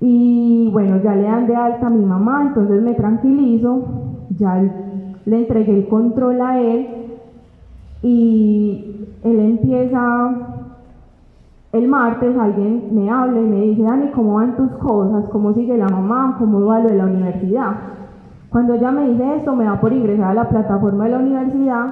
Y 0.00 0.70
bueno, 0.72 1.00
ya 1.02 1.14
le 1.14 1.22
dan 1.22 1.46
de 1.46 1.56
alta 1.56 1.86
a 1.86 1.90
mi 1.90 2.04
mamá, 2.04 2.42
entonces 2.48 2.82
me 2.82 2.94
tranquilizo, 2.94 3.84
ya 4.38 4.60
le 5.24 5.38
entregué 5.38 5.74
el 5.74 5.88
control 5.88 6.40
a 6.40 6.60
él 6.60 6.88
y 8.02 9.08
él 9.22 9.40
empieza, 9.40 10.30
el 11.72 11.88
martes 11.88 12.36
alguien 12.36 12.88
me 12.92 13.10
habla 13.10 13.40
y 13.40 13.44
me 13.44 13.60
dice, 13.62 13.82
Dani, 13.82 14.08
¿cómo 14.08 14.34
van 14.34 14.56
tus 14.56 14.70
cosas? 14.72 15.24
¿Cómo 15.30 15.54
sigue 15.54 15.76
la 15.78 15.88
mamá? 15.88 16.36
¿Cómo 16.38 16.66
va 16.66 16.80
lo 16.80 16.88
de 16.88 16.96
la 16.96 17.06
universidad? 17.06 17.72
Cuando 18.50 18.74
ella 18.74 18.92
me 18.92 19.08
dice 19.08 19.36
esto, 19.36 19.56
me 19.56 19.64
da 19.64 19.80
por 19.80 19.92
ingresar 19.92 20.30
a 20.30 20.34
la 20.34 20.48
plataforma 20.48 21.04
de 21.04 21.10
la 21.10 21.18
universidad 21.18 21.86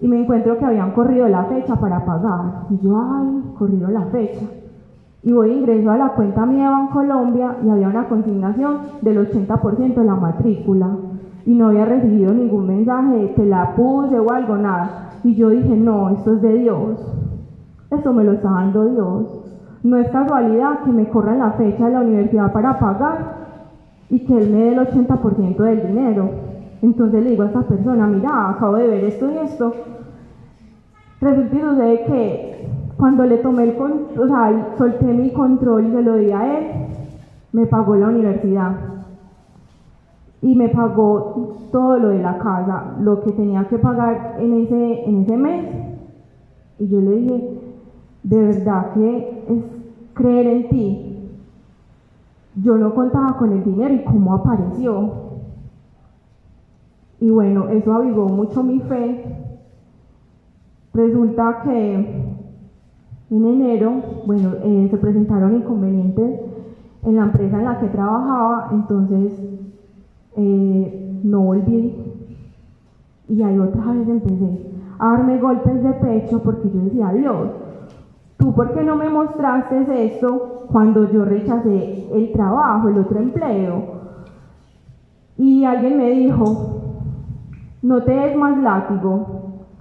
y 0.00 0.08
me 0.08 0.20
encuentro 0.20 0.58
que 0.58 0.64
habían 0.64 0.92
corrido 0.92 1.28
la 1.28 1.44
fecha 1.44 1.76
para 1.76 2.04
pagar. 2.04 2.64
Y 2.70 2.78
yo, 2.78 2.98
ay, 2.98 3.42
corrido 3.56 3.88
la 3.88 4.06
fecha. 4.06 4.44
Y 5.24 5.32
voy 5.32 5.52
ingreso 5.52 5.90
a 5.90 5.96
la 5.96 6.08
cuenta 6.10 6.44
mía 6.44 6.64
de 6.64 6.70
Bancolombia 6.70 7.56
y 7.64 7.70
había 7.70 7.88
una 7.88 8.08
consignación 8.08 8.78
del 9.00 9.26
80% 9.26 9.94
de 9.94 10.04
la 10.04 10.16
matrícula. 10.16 10.88
Y 11.46 11.54
no 11.54 11.68
había 11.68 11.86
recibido 11.86 12.34
ningún 12.34 12.66
mensaje 12.66 13.32
que 13.34 13.46
la 13.46 13.74
puse 13.74 14.18
o 14.18 14.30
algo, 14.30 14.56
nada. 14.56 15.12
Y 15.24 15.34
yo 15.34 15.48
dije, 15.48 15.74
no, 15.74 16.10
esto 16.10 16.34
es 16.34 16.42
de 16.42 16.58
Dios. 16.58 17.00
Esto 17.90 18.12
me 18.12 18.24
lo 18.24 18.32
está 18.32 18.50
dando 18.50 18.84
Dios. 18.84 19.44
No 19.82 19.96
es 19.96 20.08
casualidad 20.08 20.80
que 20.84 20.92
me 20.92 21.08
corra 21.08 21.34
la 21.34 21.52
fecha 21.52 21.86
de 21.86 21.92
la 21.92 22.00
universidad 22.00 22.52
para 22.52 22.78
pagar 22.78 23.44
y 24.10 24.20
que 24.20 24.36
Él 24.36 24.50
me 24.50 24.58
dé 24.58 24.72
el 24.72 24.78
80% 24.78 25.56
del 25.56 25.86
dinero. 25.86 26.30
Entonces 26.82 27.24
le 27.24 27.30
digo 27.30 27.44
a 27.44 27.46
esta 27.46 27.62
persona, 27.62 28.06
mira, 28.06 28.50
acabo 28.50 28.76
de 28.76 28.88
ver 28.88 29.04
esto 29.04 29.30
y 29.30 29.38
esto. 29.38 29.72
Resulta 31.20 31.56
y 31.56 31.60
sucede 31.60 32.04
que 32.04 32.53
cuando 32.96 33.24
le 33.24 33.38
tomé 33.38 33.64
el 33.64 33.76
control, 33.76 34.20
o 34.20 34.26
sea, 34.26 34.74
solté 34.78 35.06
mi 35.06 35.30
control 35.32 35.86
y 35.86 35.90
se 35.90 36.02
lo 36.02 36.16
di 36.16 36.30
a 36.30 36.58
él, 36.58 36.66
me 37.52 37.66
pagó 37.66 37.96
la 37.96 38.08
universidad. 38.08 38.76
Y 40.42 40.54
me 40.54 40.68
pagó 40.68 41.56
todo 41.72 41.98
lo 41.98 42.08
de 42.08 42.22
la 42.22 42.38
casa, 42.38 42.96
lo 43.00 43.22
que 43.22 43.32
tenía 43.32 43.64
que 43.64 43.78
pagar 43.78 44.36
en 44.38 44.52
ese, 44.62 45.04
en 45.08 45.22
ese 45.22 45.36
mes. 45.36 45.64
Y 46.78 46.88
yo 46.88 47.00
le 47.00 47.10
dije, 47.12 47.60
de 48.22 48.40
verdad 48.40 48.92
que 48.92 49.44
es 49.48 49.64
creer 50.12 50.46
en 50.46 50.68
ti. 50.68 51.30
Yo 52.62 52.76
no 52.76 52.94
contaba 52.94 53.36
con 53.36 53.52
el 53.52 53.64
dinero 53.64 53.94
y 53.94 54.04
cómo 54.04 54.34
apareció. 54.34 55.12
Y 57.20 57.30
bueno, 57.30 57.68
eso 57.68 57.92
avivó 57.92 58.28
mucho 58.28 58.62
mi 58.62 58.80
fe. 58.80 59.24
Resulta 60.92 61.62
que 61.64 62.23
en 63.30 63.44
enero, 63.44 63.92
bueno, 64.26 64.50
eh, 64.62 64.88
se 64.90 64.96
presentaron 64.98 65.56
inconvenientes 65.56 66.40
en 67.04 67.16
la 67.16 67.22
empresa 67.24 67.58
en 67.58 67.64
la 67.64 67.78
que 67.78 67.88
trabajaba, 67.88 68.68
entonces 68.72 69.32
eh, 70.36 71.20
no 71.22 71.40
volví. 71.40 71.94
Y 73.28 73.42
ahí 73.42 73.58
otra 73.58 73.92
vez 73.92 74.08
empecé 74.08 74.72
a 74.98 75.12
darme 75.12 75.38
golpes 75.38 75.82
de 75.82 75.92
pecho 75.94 76.42
porque 76.42 76.70
yo 76.70 76.84
decía, 76.84 77.12
Dios, 77.12 77.48
¿tú 78.36 78.54
por 78.54 78.72
qué 78.72 78.84
no 78.84 78.96
me 78.96 79.08
mostraste 79.08 80.04
esto 80.04 80.66
cuando 80.70 81.10
yo 81.10 81.24
rechacé 81.24 82.06
el 82.12 82.32
trabajo, 82.32 82.88
el 82.88 82.98
otro 82.98 83.18
empleo? 83.18 83.82
Y 85.36 85.64
alguien 85.64 85.98
me 85.98 86.10
dijo, 86.10 86.82
no 87.82 88.02
te 88.02 88.12
des 88.12 88.36
más 88.36 88.56
látigo, 88.58 89.26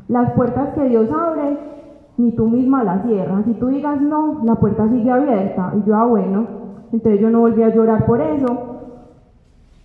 las 0.07 0.31
puertas 0.31 0.73
que 0.73 0.89
Dios 0.89 1.09
abre, 1.11 1.72
ni 2.17 2.31
tú 2.31 2.47
misma 2.47 2.83
las 2.83 3.05
cierras. 3.05 3.45
Si 3.45 3.53
tú 3.53 3.67
digas 3.67 4.01
no, 4.01 4.41
la 4.43 4.55
puerta 4.55 4.89
sigue 4.89 5.09
abierta. 5.09 5.73
Y 5.77 5.87
yo, 5.87 5.95
ah, 5.95 6.05
bueno, 6.05 6.45
entonces 6.91 7.19
yo 7.19 7.29
no 7.29 7.39
volví 7.39 7.63
a 7.63 7.73
llorar 7.73 8.05
por 8.05 8.21
eso. 8.21 8.81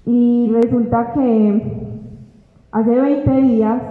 Y 0.04 0.50
resulta 0.52 1.12
que 1.12 2.02
hace 2.72 3.00
20 3.00 3.30
días 3.42 3.82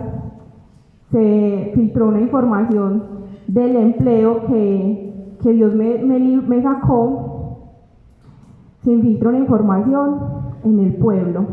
se 1.12 1.72
filtró 1.76 2.10
una 2.10 2.22
información 2.22 3.04
del 3.48 3.76
empleo 3.76 4.46
que, 4.48 5.38
que 5.42 5.52
Dios 5.54 5.74
me, 5.74 6.00
me, 6.00 6.20
me 6.20 6.62
sacó. 6.62 7.58
Se 8.84 9.00
filtró 9.00 9.30
una 9.30 9.40
información 9.40 10.20
en 10.64 10.80
el 10.80 10.96
pueblo. 10.96 11.46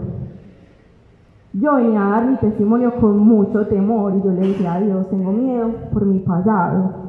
Yo 1.54 1.76
venía 1.76 2.04
a 2.04 2.10
dar 2.10 2.26
mi 2.26 2.36
testimonio 2.36 2.96
con 3.00 3.18
mucho 3.18 3.66
temor 3.68 4.14
y 4.16 4.22
yo 4.22 4.32
le 4.32 4.48
decía 4.48 4.74
a 4.74 4.80
Dios, 4.80 5.08
tengo 5.08 5.30
miedo 5.30 5.70
por 5.92 6.04
mi 6.04 6.18
pasado. 6.18 7.04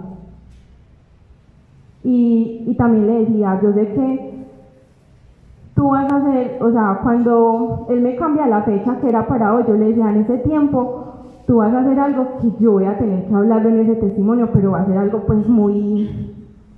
Y, 2.03 2.63
y 2.67 2.75
también 2.75 3.07
le 3.07 3.19
decía, 3.21 3.59
yo 3.63 3.73
sé 3.73 3.87
que 3.93 4.45
tú 5.73 5.89
vas 5.89 6.11
a 6.11 6.17
hacer, 6.17 6.59
o 6.61 6.71
sea, 6.71 6.99
cuando 7.01 7.87
él 7.89 8.01
me 8.01 8.15
cambia 8.15 8.45
la 8.45 8.61
fecha 8.61 8.99
que 9.01 9.09
era 9.09 9.27
para 9.27 9.53
hoy, 9.55 9.63
yo 9.67 9.73
le 9.73 9.87
decía, 9.87 10.11
en 10.11 10.21
ese 10.21 10.37
tiempo 10.37 11.05
tú 11.47 11.57
vas 11.57 11.73
a 11.73 11.79
hacer 11.79 11.99
algo 11.99 12.37
que 12.39 12.51
yo 12.59 12.73
voy 12.73 12.85
a 12.85 12.99
tener 12.99 13.27
que 13.27 13.33
hablarlo 13.33 13.69
en 13.69 13.79
ese 13.79 13.95
testimonio, 13.95 14.49
pero 14.53 14.71
va 14.71 14.81
a 14.81 14.85
ser 14.85 14.97
algo 14.97 15.25
pues 15.25 15.47
muy, 15.47 16.35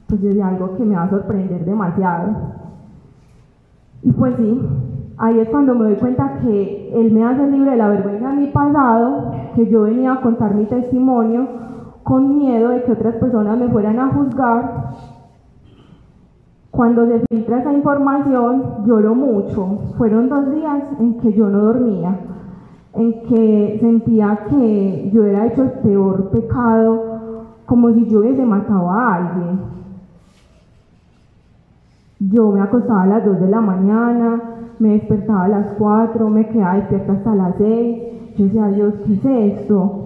pues 0.07 0.21
algo 0.41 0.77
que 0.77 0.85
me 0.85 0.95
va 0.95 1.03
a 1.03 1.09
sorprender 1.09 1.65
demasiado. 1.65 2.29
Y 4.03 4.11
pues 4.13 4.35
sí, 4.37 4.61
ahí 5.17 5.39
es 5.39 5.49
cuando 5.49 5.75
me 5.75 5.85
doy 5.85 5.95
cuenta 5.95 6.39
que 6.41 6.91
Él 6.93 7.11
me 7.11 7.23
hace 7.23 7.47
libre 7.47 7.71
de 7.71 7.77
la 7.77 7.89
vergüenza 7.89 8.29
de 8.29 8.35
mi 8.35 8.47
pasado, 8.47 9.31
que 9.55 9.67
yo 9.67 9.83
venía 9.83 10.13
a 10.13 10.21
contar 10.21 10.53
mi 10.53 10.65
testimonio 10.65 11.47
con 12.03 12.37
miedo 12.37 12.69
de 12.69 12.83
que 12.83 12.93
otras 12.93 13.15
personas 13.15 13.57
me 13.57 13.67
fueran 13.67 13.99
a 13.99 14.13
juzgar. 14.13 14.91
Cuando 16.71 17.07
se 17.07 17.19
filtra 17.27 17.59
esa 17.59 17.73
información, 17.73 18.85
lloro 18.85 19.15
mucho. 19.15 19.79
Fueron 19.97 20.29
dos 20.29 20.51
días 20.51 20.83
en 20.99 21.19
que 21.19 21.33
yo 21.33 21.49
no 21.49 21.59
dormía, 21.59 22.15
en 22.93 23.23
que 23.23 23.77
sentía 23.81 24.45
que 24.49 25.09
yo 25.11 25.23
era 25.23 25.47
hecho 25.47 25.63
el 25.63 25.71
peor 25.71 26.29
pecado, 26.29 27.17
como 27.65 27.91
si 27.91 28.05
yo 28.07 28.19
hubiese 28.19 28.45
matado 28.45 28.91
a 28.91 29.15
alguien. 29.15 29.59
Yo 32.19 32.51
me 32.51 32.61
acostaba 32.61 33.03
a 33.03 33.07
las 33.07 33.25
2 33.25 33.41
de 33.41 33.49
la 33.49 33.61
mañana, 33.61 34.41
me 34.79 34.89
despertaba 34.89 35.45
a 35.45 35.47
las 35.47 35.71
4, 35.77 36.29
me 36.29 36.47
quedaba 36.49 36.75
despierta 36.75 37.13
hasta 37.13 37.35
las 37.35 37.55
6. 37.57 38.03
Yo 38.37 38.45
decía, 38.45 38.67
Dios, 38.67 38.93
¿qué 39.05 39.13
es 39.13 39.59
esto? 39.59 40.03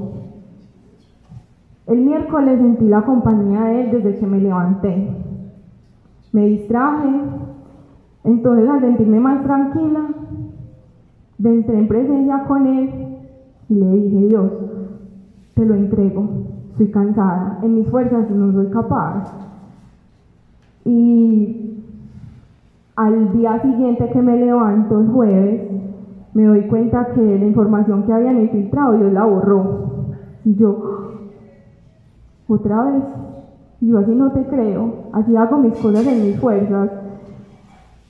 El 1.87 2.01
miércoles 2.01 2.59
sentí 2.59 2.87
la 2.87 3.01
compañía 3.01 3.65
de 3.65 3.81
él 3.81 3.91
desde 3.91 4.19
que 4.19 4.27
me 4.27 4.39
levanté. 4.39 5.09
Me 6.31 6.45
distraje, 6.45 7.09
entonces 8.23 8.69
al 8.69 8.79
sentirme 8.79 9.19
más 9.19 9.43
tranquila, 9.43 10.07
entré 11.49 11.77
en 11.77 11.87
presencia 11.87 12.43
con 12.47 12.67
él 12.67 12.89
y 13.69 13.75
le 13.75 13.91
dije, 13.93 14.27
Dios, 14.27 14.51
te 15.55 15.65
lo 15.65 15.75
entrego, 15.75 16.29
estoy 16.71 16.91
cansada, 16.91 17.59
en 17.63 17.75
mis 17.75 17.87
fuerzas 17.87 18.29
no 18.29 18.51
soy 18.53 18.67
capaz. 18.67 19.33
Y 20.85 21.80
al 23.05 23.33
día 23.33 23.59
siguiente 23.61 24.09
que 24.09 24.21
me 24.21 24.37
levanto, 24.37 24.99
el 24.99 25.07
jueves, 25.07 25.61
me 26.33 26.45
doy 26.45 26.67
cuenta 26.67 27.07
que 27.13 27.21
la 27.21 27.45
información 27.45 28.03
que 28.03 28.13
habían 28.13 28.41
infiltrado 28.41 28.93
Dios 28.93 29.11
la 29.11 29.25
borró. 29.25 30.05
Y 30.45 30.55
yo, 30.55 30.77
otra 32.47 32.83
vez, 32.85 33.03
yo 33.81 33.97
así 33.97 34.11
no 34.11 34.31
te 34.31 34.43
creo, 34.45 34.93
así 35.13 35.35
hago 35.35 35.57
mis 35.57 35.77
cosas 35.79 36.05
en 36.05 36.23
mis 36.23 36.39
fuerzas. 36.39 36.89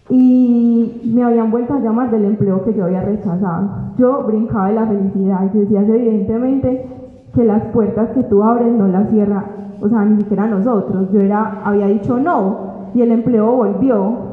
Y 0.10 1.12
me 1.16 1.24
habían 1.24 1.52
vuelto 1.52 1.74
a 1.74 1.80
llamar 1.80 2.12
del 2.12 2.26
empleo 2.26 2.64
que 2.66 2.74
yo 2.74 2.84
había 2.84 3.02
rechazado. 3.02 3.70
Yo 3.98 4.24
brincaba 4.24 4.68
de 4.68 4.74
la 4.74 4.88
felicidad. 4.88 5.50
Yo 5.54 5.62
decía, 5.62 5.82
evidentemente 5.82 6.86
que 7.34 7.46
las 7.46 7.64
puertas 7.68 8.10
que 8.10 8.24
tú 8.24 8.44
abres 8.44 8.74
no 8.74 8.88
las 8.90 9.10
cierra, 9.10 9.46
o 9.80 9.88
sea, 9.88 10.04
ni 10.04 10.18
siquiera 10.18 10.48
nosotros. 10.48 11.10
Yo 11.14 11.22
era, 11.22 11.62
había 11.64 11.88
dicho 11.88 12.20
no 12.20 12.72
y 12.94 13.02
el 13.02 13.12
empleo 13.12 13.52
volvió. 13.56 14.31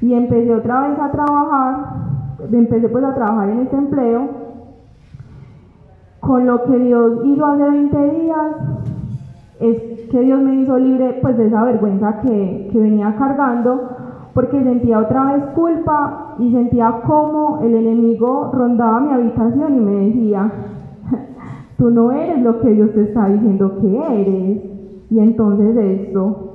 Y 0.00 0.14
empecé 0.14 0.54
otra 0.54 0.88
vez 0.88 0.98
a 0.98 1.10
trabajar, 1.10 1.76
empecé 2.52 2.88
pues 2.88 3.04
a 3.04 3.14
trabajar 3.14 3.48
en 3.50 3.60
este 3.60 3.76
empleo, 3.76 4.28
con 6.20 6.46
lo 6.46 6.64
que 6.64 6.78
Dios 6.78 7.20
hizo 7.24 7.46
hace 7.46 7.62
20 7.62 8.10
días, 8.10 8.56
es 9.60 10.08
que 10.10 10.20
Dios 10.20 10.40
me 10.40 10.56
hizo 10.56 10.78
libre 10.78 11.18
pues 11.20 11.36
de 11.36 11.46
esa 11.46 11.64
vergüenza 11.64 12.20
que, 12.20 12.68
que 12.72 12.78
venía 12.78 13.16
cargando, 13.16 13.88
porque 14.34 14.62
sentía 14.62 15.00
otra 15.00 15.32
vez 15.32 15.44
culpa 15.54 16.36
y 16.38 16.52
sentía 16.52 17.00
como 17.06 17.60
el 17.62 17.74
enemigo 17.74 18.52
rondaba 18.52 19.00
mi 19.00 19.12
habitación 19.12 19.76
y 19.76 19.80
me 19.80 19.92
decía, 20.06 20.52
tú 21.78 21.90
no 21.90 22.12
eres 22.12 22.42
lo 22.42 22.60
que 22.60 22.70
Dios 22.70 22.92
te 22.92 23.02
está 23.02 23.28
diciendo 23.28 23.78
que 23.80 24.20
eres. 24.20 24.62
Y 25.10 25.20
entonces 25.20 25.76
esto, 25.76 26.47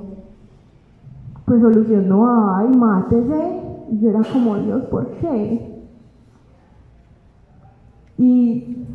pues 1.44 1.60
solución 1.60 2.08
no 2.08 2.54
hay, 2.54 2.68
mátese. 2.68 3.60
Y 3.90 4.00
yo 4.00 4.10
era 4.10 4.20
como, 4.32 4.56
Dios, 4.56 4.82
¿por 4.84 5.10
qué? 5.18 5.82
Y 8.16 8.86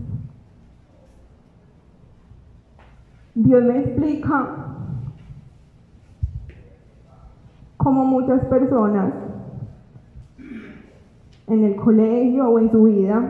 Dios 3.36 3.64
me 3.64 3.80
explica 3.80 4.56
cómo 7.78 8.06
muchas 8.06 8.44
personas 8.46 9.14
en 11.48 11.64
el 11.64 11.76
colegio 11.76 12.50
o 12.50 12.60
en 12.60 12.72
su 12.72 12.84
vida 12.84 13.24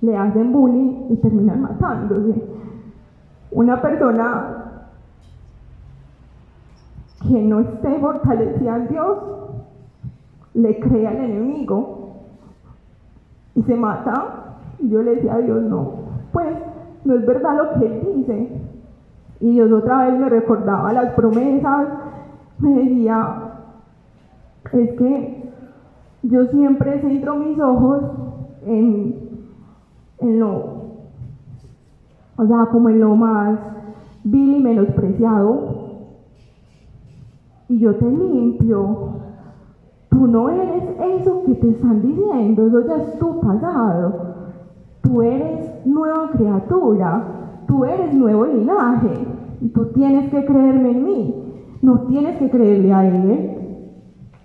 le 0.00 0.16
hacen 0.16 0.52
bullying 0.52 1.06
y 1.10 1.16
terminan 1.16 1.62
matándose. 1.62 2.42
Una 3.50 3.80
persona 3.80 4.55
que 7.28 7.42
no 7.42 7.60
esté 7.60 7.98
fortalecida 7.98 8.76
en 8.76 8.88
Dios, 8.88 9.18
le 10.54 10.78
cree 10.80 11.06
al 11.06 11.16
enemigo 11.16 12.10
y 13.54 13.62
se 13.62 13.74
mata. 13.74 14.58
Y 14.78 14.88
yo 14.88 15.02
le 15.02 15.16
decía 15.16 15.34
a 15.34 15.38
Dios, 15.38 15.62
no, 15.62 15.92
pues 16.32 16.48
no 17.04 17.14
es 17.14 17.26
verdad 17.26 17.56
lo 17.56 17.80
que 17.80 17.86
él 17.86 18.16
dice. 18.16 18.60
Y 19.40 19.52
Dios 19.52 19.70
otra 19.72 20.06
vez 20.06 20.18
me 20.18 20.28
recordaba 20.28 20.92
las 20.92 21.12
promesas, 21.14 21.88
me 22.58 22.84
decía, 22.84 23.46
es 24.72 24.92
que 24.94 25.52
yo 26.22 26.46
siempre 26.46 27.00
centro 27.00 27.36
mis 27.36 27.58
ojos 27.60 28.02
en, 28.64 29.14
en 30.18 30.40
lo, 30.40 30.56
o 32.36 32.46
sea, 32.46 32.66
como 32.72 32.88
en 32.88 33.00
lo 33.00 33.14
más 33.14 33.58
vil 34.24 34.56
y 34.56 34.62
menospreciado, 34.62 35.75
y 37.68 37.78
yo 37.78 37.94
te 37.96 38.10
limpio. 38.10 39.10
Tú 40.10 40.26
no 40.26 40.48
eres 40.48 40.84
eso 41.20 41.42
que 41.44 41.54
te 41.54 41.70
están 41.70 42.02
diciendo, 42.02 42.66
eso 42.66 42.86
ya 42.86 42.96
es 42.96 43.18
tu 43.18 43.40
pasado. 43.40 44.14
Tú 45.02 45.22
eres 45.22 45.86
nueva 45.86 46.30
criatura, 46.32 47.24
tú 47.66 47.84
eres 47.84 48.14
nuevo 48.14 48.46
linaje, 48.46 49.26
y 49.60 49.68
tú 49.68 49.86
tienes 49.86 50.30
que 50.30 50.44
creerme 50.44 50.90
en 50.90 51.04
mí, 51.04 51.34
no 51.82 52.00
tienes 52.02 52.36
que 52.38 52.50
creerle 52.50 52.92
a 52.92 53.06
él. 53.06 53.50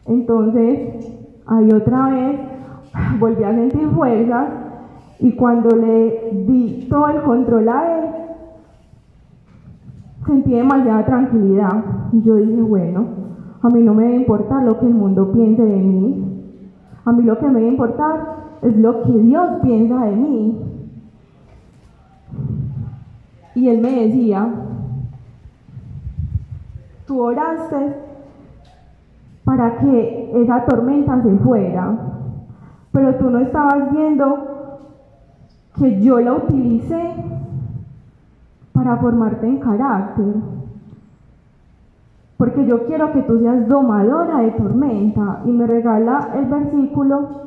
Entonces, 0.07 1.07
ahí 1.45 1.71
otra 1.71 2.09
vez 2.09 2.39
volví 3.19 3.43
a 3.43 3.53
sentir 3.53 3.89
fuerzas 3.89 4.47
y 5.19 5.33
cuando 5.33 5.75
le 5.75 6.43
di 6.47 6.87
todo 6.89 7.07
el 7.09 7.21
control 7.21 7.69
a 7.69 7.97
él, 7.97 8.05
sentí 10.31 10.51
demasiada 10.51 11.05
tranquilidad. 11.05 11.83
Y 12.11 12.21
yo 12.21 12.35
dije, 12.35 12.61
bueno, 12.61 13.05
a 13.61 13.69
mí 13.69 13.81
no 13.81 13.93
me 13.93 14.03
debe 14.03 14.15
importar 14.17 14.63
lo 14.63 14.79
que 14.79 14.87
el 14.87 14.93
mundo 14.93 15.31
piense 15.31 15.61
de 15.61 15.77
mí. 15.77 16.23
A 17.05 17.11
mí 17.11 17.23
lo 17.23 17.37
que 17.37 17.47
me 17.47 17.59
debe 17.59 17.71
importar 17.71 18.41
es 18.61 18.75
lo 18.77 19.03
que 19.03 19.11
Dios 19.11 19.49
piensa 19.61 20.05
de 20.05 20.15
mí. 20.15 20.57
Y 23.55 23.67
él 23.67 23.81
me 23.81 24.07
decía, 24.07 24.47
tú 27.05 27.21
oraste 27.21 27.95
para 29.43 29.77
que 29.79 30.31
esa 30.41 30.65
tormenta 30.65 31.21
se 31.21 31.35
fuera, 31.39 31.97
pero 32.91 33.15
tú 33.15 33.29
no 33.29 33.39
estabas 33.39 33.91
viendo 33.91 34.79
que 35.77 36.01
yo 36.01 36.21
la 36.21 36.33
utilicé 36.33 37.40
para 38.83 38.97
formarte 38.97 39.47
en 39.47 39.59
carácter. 39.59 40.33
Porque 42.37 42.65
yo 42.65 42.87
quiero 42.87 43.11
que 43.13 43.21
tú 43.21 43.39
seas 43.39 43.67
domadora 43.67 44.39
de 44.39 44.51
tormenta. 44.51 45.41
Y 45.45 45.51
me 45.51 45.67
regala 45.67 46.31
el 46.35 46.45
versículo. 46.45 47.41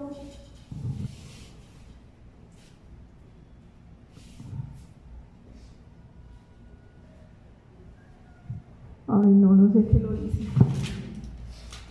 Ay, 9.08 9.28
no, 9.28 9.56
no 9.56 9.72
sé 9.72 9.84
qué 9.86 9.98
lo 9.98 10.12
dice. 10.12 10.48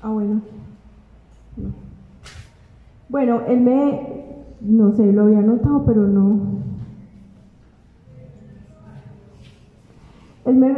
Ah, 0.02 0.10
bueno. 0.10 0.42
Bueno, 3.10 3.42
él 3.48 3.62
me, 3.62 4.36
no 4.62 4.96
sé, 4.96 5.12
lo 5.12 5.24
había 5.24 5.42
notado, 5.42 5.84
pero 5.86 6.08
no, 6.08 6.63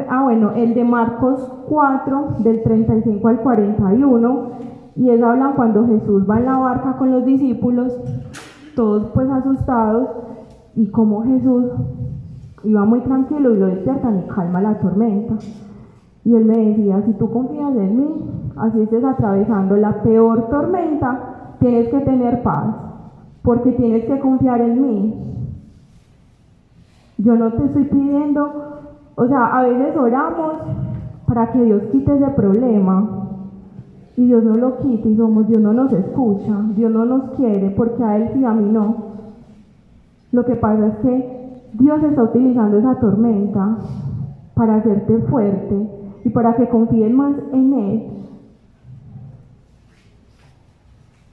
ah, 0.10 0.24
bueno, 0.24 0.52
el 0.52 0.74
de 0.74 0.84
Marcos 0.84 1.40
4, 1.68 2.28
del 2.40 2.64
35 2.64 3.28
al 3.28 3.40
41, 3.40 4.50
y 4.96 5.10
es 5.10 5.22
hablan 5.22 5.54
cuando 5.54 5.86
Jesús 5.88 6.30
va 6.30 6.40
en 6.40 6.46
la 6.46 6.58
barca 6.58 6.98
con 6.98 7.12
los 7.12 7.26
discípulos, 7.26 7.98
todos 8.76 9.08
pues 9.14 9.30
asustados, 9.30 10.10
y 10.76 10.88
como 10.88 11.24
Jesús 11.24 11.66
iba 12.64 12.86
muy 12.86 13.02
tranquilo 13.02 13.54
y 13.54 13.60
lo 13.60 13.68
despiertan 13.68 14.20
y 14.20 14.30
calma 14.30 14.62
la 14.62 14.80
tormenta. 14.80 15.36
Y 16.24 16.36
él 16.36 16.46
me 16.46 16.58
decía, 16.58 17.02
si 17.06 17.14
tú 17.14 17.30
confías 17.30 17.76
en 17.76 17.98
mí, 17.98 18.52
así 18.58 18.82
estés 18.82 19.04
atravesando 19.04 19.78
la 19.78 20.02
peor 20.02 20.50
tormenta, 20.50 21.56
tienes 21.60 21.90
que 21.90 22.00
tener 22.00 22.42
paz, 22.42 22.76
porque 23.44 23.72
tienes 23.74 24.06
que 24.06 24.20
confiar 24.20 24.62
en 24.62 24.82
mí. 24.82 25.14
Yo 27.18 27.36
no 27.36 27.52
te 27.54 27.66
estoy 27.66 27.84
pidiendo 27.86 28.66
o 29.16 29.28
sea, 29.28 29.58
a 29.58 29.64
veces 29.64 29.96
oramos 29.98 30.54
para 31.28 31.52
que 31.52 31.64
Dios 31.64 31.84
quite 31.92 32.16
ese 32.16 32.30
problema 32.32 33.28
y 34.18 34.26
Dios 34.26 34.44
no 34.44 34.56
lo 34.56 34.78
quite 34.78 35.10
y 35.10 35.18
somos, 35.18 35.48
Dios 35.48 35.62
no 35.62 35.74
nos 35.74 35.92
escucha, 35.92 36.54
Dios 36.76 36.92
no 36.92 37.06
nos 37.06 37.32
quiere 37.32 37.70
porque 37.72 38.04
a 38.04 38.18
Él 38.18 38.30
sí, 38.34 38.44
a 38.46 38.54
mí 38.54 38.70
no. 38.72 38.96
Lo 40.32 40.46
que 40.46 40.56
pasa 40.56 40.88
es 40.88 40.96
que 40.98 41.36
Dios 41.74 42.04
está 42.04 42.24
utilizando 42.24 42.78
esa 42.78 43.00
tormenta 43.00 43.78
para 44.54 44.76
hacerte 44.76 45.18
fuerte 45.30 45.90
y 46.24 46.30
para 46.30 46.56
que 46.56 46.68
confíes 46.70 47.14
más 47.14 47.34
en 47.54 47.74
Él. 47.74 48.04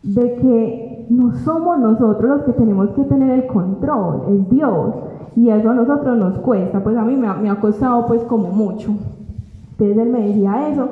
De 0.03 0.35
que 0.37 1.07
no 1.11 1.35
somos 1.37 1.79
nosotros 1.79 2.31
los 2.31 2.43
que 2.43 2.53
tenemos 2.53 2.91
que 2.91 3.05
tener 3.05 3.31
el 3.31 3.47
control, 3.47 4.23
es 4.29 4.51
Dios 4.51 4.95
y 5.37 5.49
eso 5.49 5.71
a 5.71 5.75
nosotros 5.75 6.19
nos 6.19 6.39
cuesta, 6.39 6.81
pues 6.83 6.97
a 6.97 7.03
mí 7.03 7.17
me 7.17 7.29
ha, 7.49 7.61
costado 7.61 8.07
pues 8.07 8.23
como 8.25 8.49
mucho. 8.49 8.91
Entonces 9.73 9.99
él 9.99 10.11
me 10.11 10.29
decía 10.29 10.69
eso, 10.69 10.89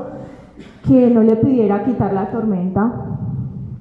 que 0.86 1.10
no 1.10 1.22
le 1.22 1.36
pidiera 1.36 1.84
quitar 1.84 2.12
la 2.12 2.30
tormenta, 2.30 2.90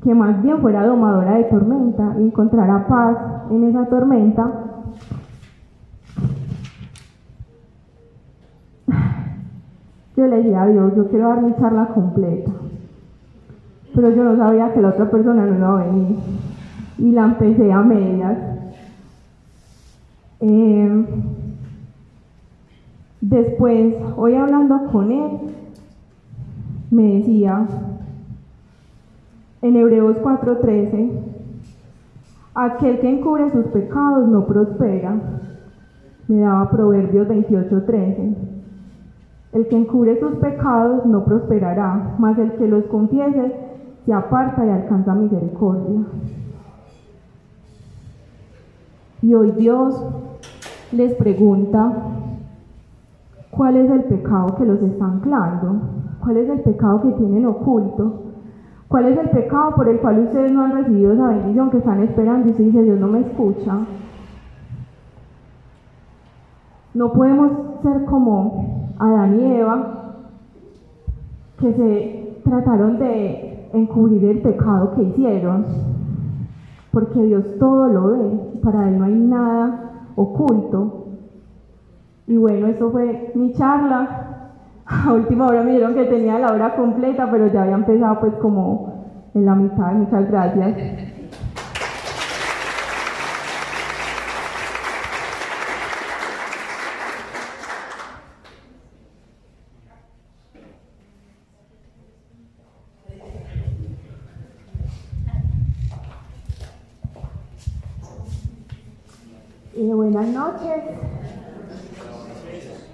que 0.04 0.14
más 0.14 0.42
bien 0.42 0.60
fuera 0.60 0.86
domadora 0.86 1.36
de 1.36 1.46
tormenta 1.46 2.16
y 2.20 2.24
encontrara 2.24 2.88
paz 2.88 3.18
en 3.50 3.64
esa 3.66 3.86
tormenta. 3.86 4.52
Yo 10.18 10.28
le 10.28 10.38
decía 10.38 10.64
a 10.64 10.68
Dios, 10.68 10.96
yo 10.96 11.08
quiero 11.08 11.30
dar 11.30 11.42
mi 11.42 11.56
charla 11.56 11.88
completa, 11.94 12.52
pero 14.00 14.16
yo 14.16 14.24
no 14.24 14.38
sabía 14.38 14.74
que 14.74 14.82
la 14.82 14.90
otra 14.90 15.12
persona 15.12 15.46
no 15.46 15.58
iba 15.58 15.82
a 15.82 15.86
venir 15.86 16.16
y 16.98 17.12
la 17.12 17.26
empecé 17.26 17.72
a 17.72 17.82
medias 17.82 18.38
Em, 20.42 21.06
después, 23.20 23.94
hoy 24.16 24.36
hablando 24.36 24.86
con 24.90 25.12
él, 25.12 25.32
me 26.92 27.16
decía 27.16 27.68
en 29.62 29.76
Hebreos 29.76 30.16
4:13, 30.22 31.12
aquel 32.56 33.00
que 33.00 33.10
encubre 33.10 33.52
sus 33.52 33.66
pecados 33.66 34.30
no 34.30 34.46
prospera. 34.46 35.14
Me 36.30 36.40
daba 36.40 36.70
Proverbios 36.70 37.28
28:13. 37.28 38.36
El 39.52 39.68
que 39.68 39.76
encubre 39.76 40.18
sus 40.22 40.36
pecados 40.36 41.06
no 41.06 41.26
prosperará, 41.26 42.16
mas 42.18 42.38
el 42.38 42.54
que 42.54 42.68
los 42.68 42.86
confiese 42.86 43.69
se 44.10 44.14
aparta 44.16 44.66
y 44.66 44.70
alcanza 44.72 45.14
misericordia. 45.14 46.02
Y 49.22 49.36
hoy 49.36 49.52
Dios 49.52 50.04
les 50.92 51.14
pregunta 51.14 51.94
cuál 53.52 53.76
es 53.76 53.92
el 53.92 54.06
pecado 54.06 54.56
que 54.56 54.66
los 54.66 54.82
está 54.82 55.06
anclando, 55.06 55.76
cuál 56.24 56.38
es 56.38 56.50
el 56.50 56.62
pecado 56.62 57.04
que 57.04 57.12
tienen 57.12 57.46
oculto, 57.46 58.24
cuál 58.88 59.10
es 59.10 59.20
el 59.20 59.30
pecado 59.30 59.76
por 59.76 59.88
el 59.88 60.00
cual 60.00 60.22
ustedes 60.22 60.52
no 60.54 60.64
han 60.64 60.72
recibido 60.72 61.14
esa 61.14 61.28
bendición 61.28 61.70
que 61.70 61.78
están 61.78 62.02
esperando 62.02 62.48
y 62.48 62.52
usted 62.52 62.64
dice 62.64 62.82
Dios 62.82 63.00
no 63.00 63.10
me 63.10 63.20
escucha. 63.20 63.78
No 66.96 67.14
podemos 67.14 67.52
ser 67.84 68.06
como 68.06 68.92
Adán 68.98 69.40
y 69.40 69.54
Eva 69.54 70.16
que 71.60 71.74
se 71.74 72.42
trataron 72.44 72.98
de 72.98 73.49
encubrir 73.74 74.24
el 74.26 74.42
pecado 74.42 74.94
que 74.96 75.04
hicieron, 75.04 75.66
porque 76.92 77.22
Dios 77.22 77.46
todo 77.60 77.88
lo 77.88 78.12
ve, 78.12 78.60
para 78.64 78.90
Él 78.90 79.00
no 79.00 79.06
hay 79.06 79.14
nada 79.14 80.06
oculto. 80.16 81.06
Y 82.28 82.38
bueno, 82.38 82.68
eso 82.68 82.92
fue 82.92 83.32
mi 83.36 83.54
charla. 83.54 84.26
A 84.86 85.14
última 85.14 85.48
hora 85.48 85.64
me 85.64 85.72
dijeron 85.72 85.94
que 85.94 86.06
tenía 86.06 86.40
la 86.40 86.52
hora 86.52 86.76
completa, 86.76 87.30
pero 87.30 87.48
ya 87.48 87.64
había 87.64 87.76
empezado 87.76 88.20
pues 88.20 88.34
como 88.36 89.06
en 89.34 89.46
la 89.46 89.56
mitad. 89.56 89.94
Muchas 89.94 90.30
gracias. 90.30 91.19
Buenas 110.20 110.34
noches. 110.34 110.84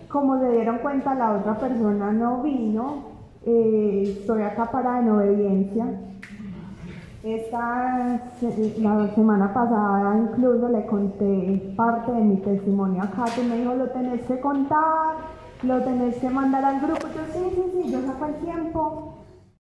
Como 0.10 0.40
se 0.40 0.52
dieron 0.52 0.78
cuenta, 0.80 1.16
la 1.16 1.34
otra 1.34 1.58
persona 1.58 2.12
no 2.12 2.42
vino. 2.42 3.16
Eh, 3.46 4.18
estoy 4.20 4.44
acá 4.44 4.66
para 4.72 5.00
en 5.00 5.10
obediencia. 5.10 5.86
Esta, 7.24 8.22
la 8.78 9.16
semana 9.16 9.52
pasada 9.52 10.16
incluso 10.16 10.70
le 10.70 10.86
conté 10.86 11.74
parte 11.76 12.12
de 12.12 12.22
mi 12.22 12.38
testimonio 12.38 13.02
a 13.02 13.10
Katy, 13.10 13.42
me 13.50 13.58
dijo, 13.58 13.74
lo 13.74 13.90
tenés 13.90 14.22
que 14.28 14.40
contar, 14.40 15.16
lo 15.64 15.82
tenés 15.82 16.18
que 16.18 16.30
mandar 16.30 16.64
al 16.64 16.82
grupo. 16.82 17.08
Yo, 17.08 17.34
sí, 17.34 17.50
sí, 17.56 17.64
sí, 17.74 17.92
yo 17.92 18.02
saco 18.06 18.26
el 18.28 18.36
tiempo 18.36 19.15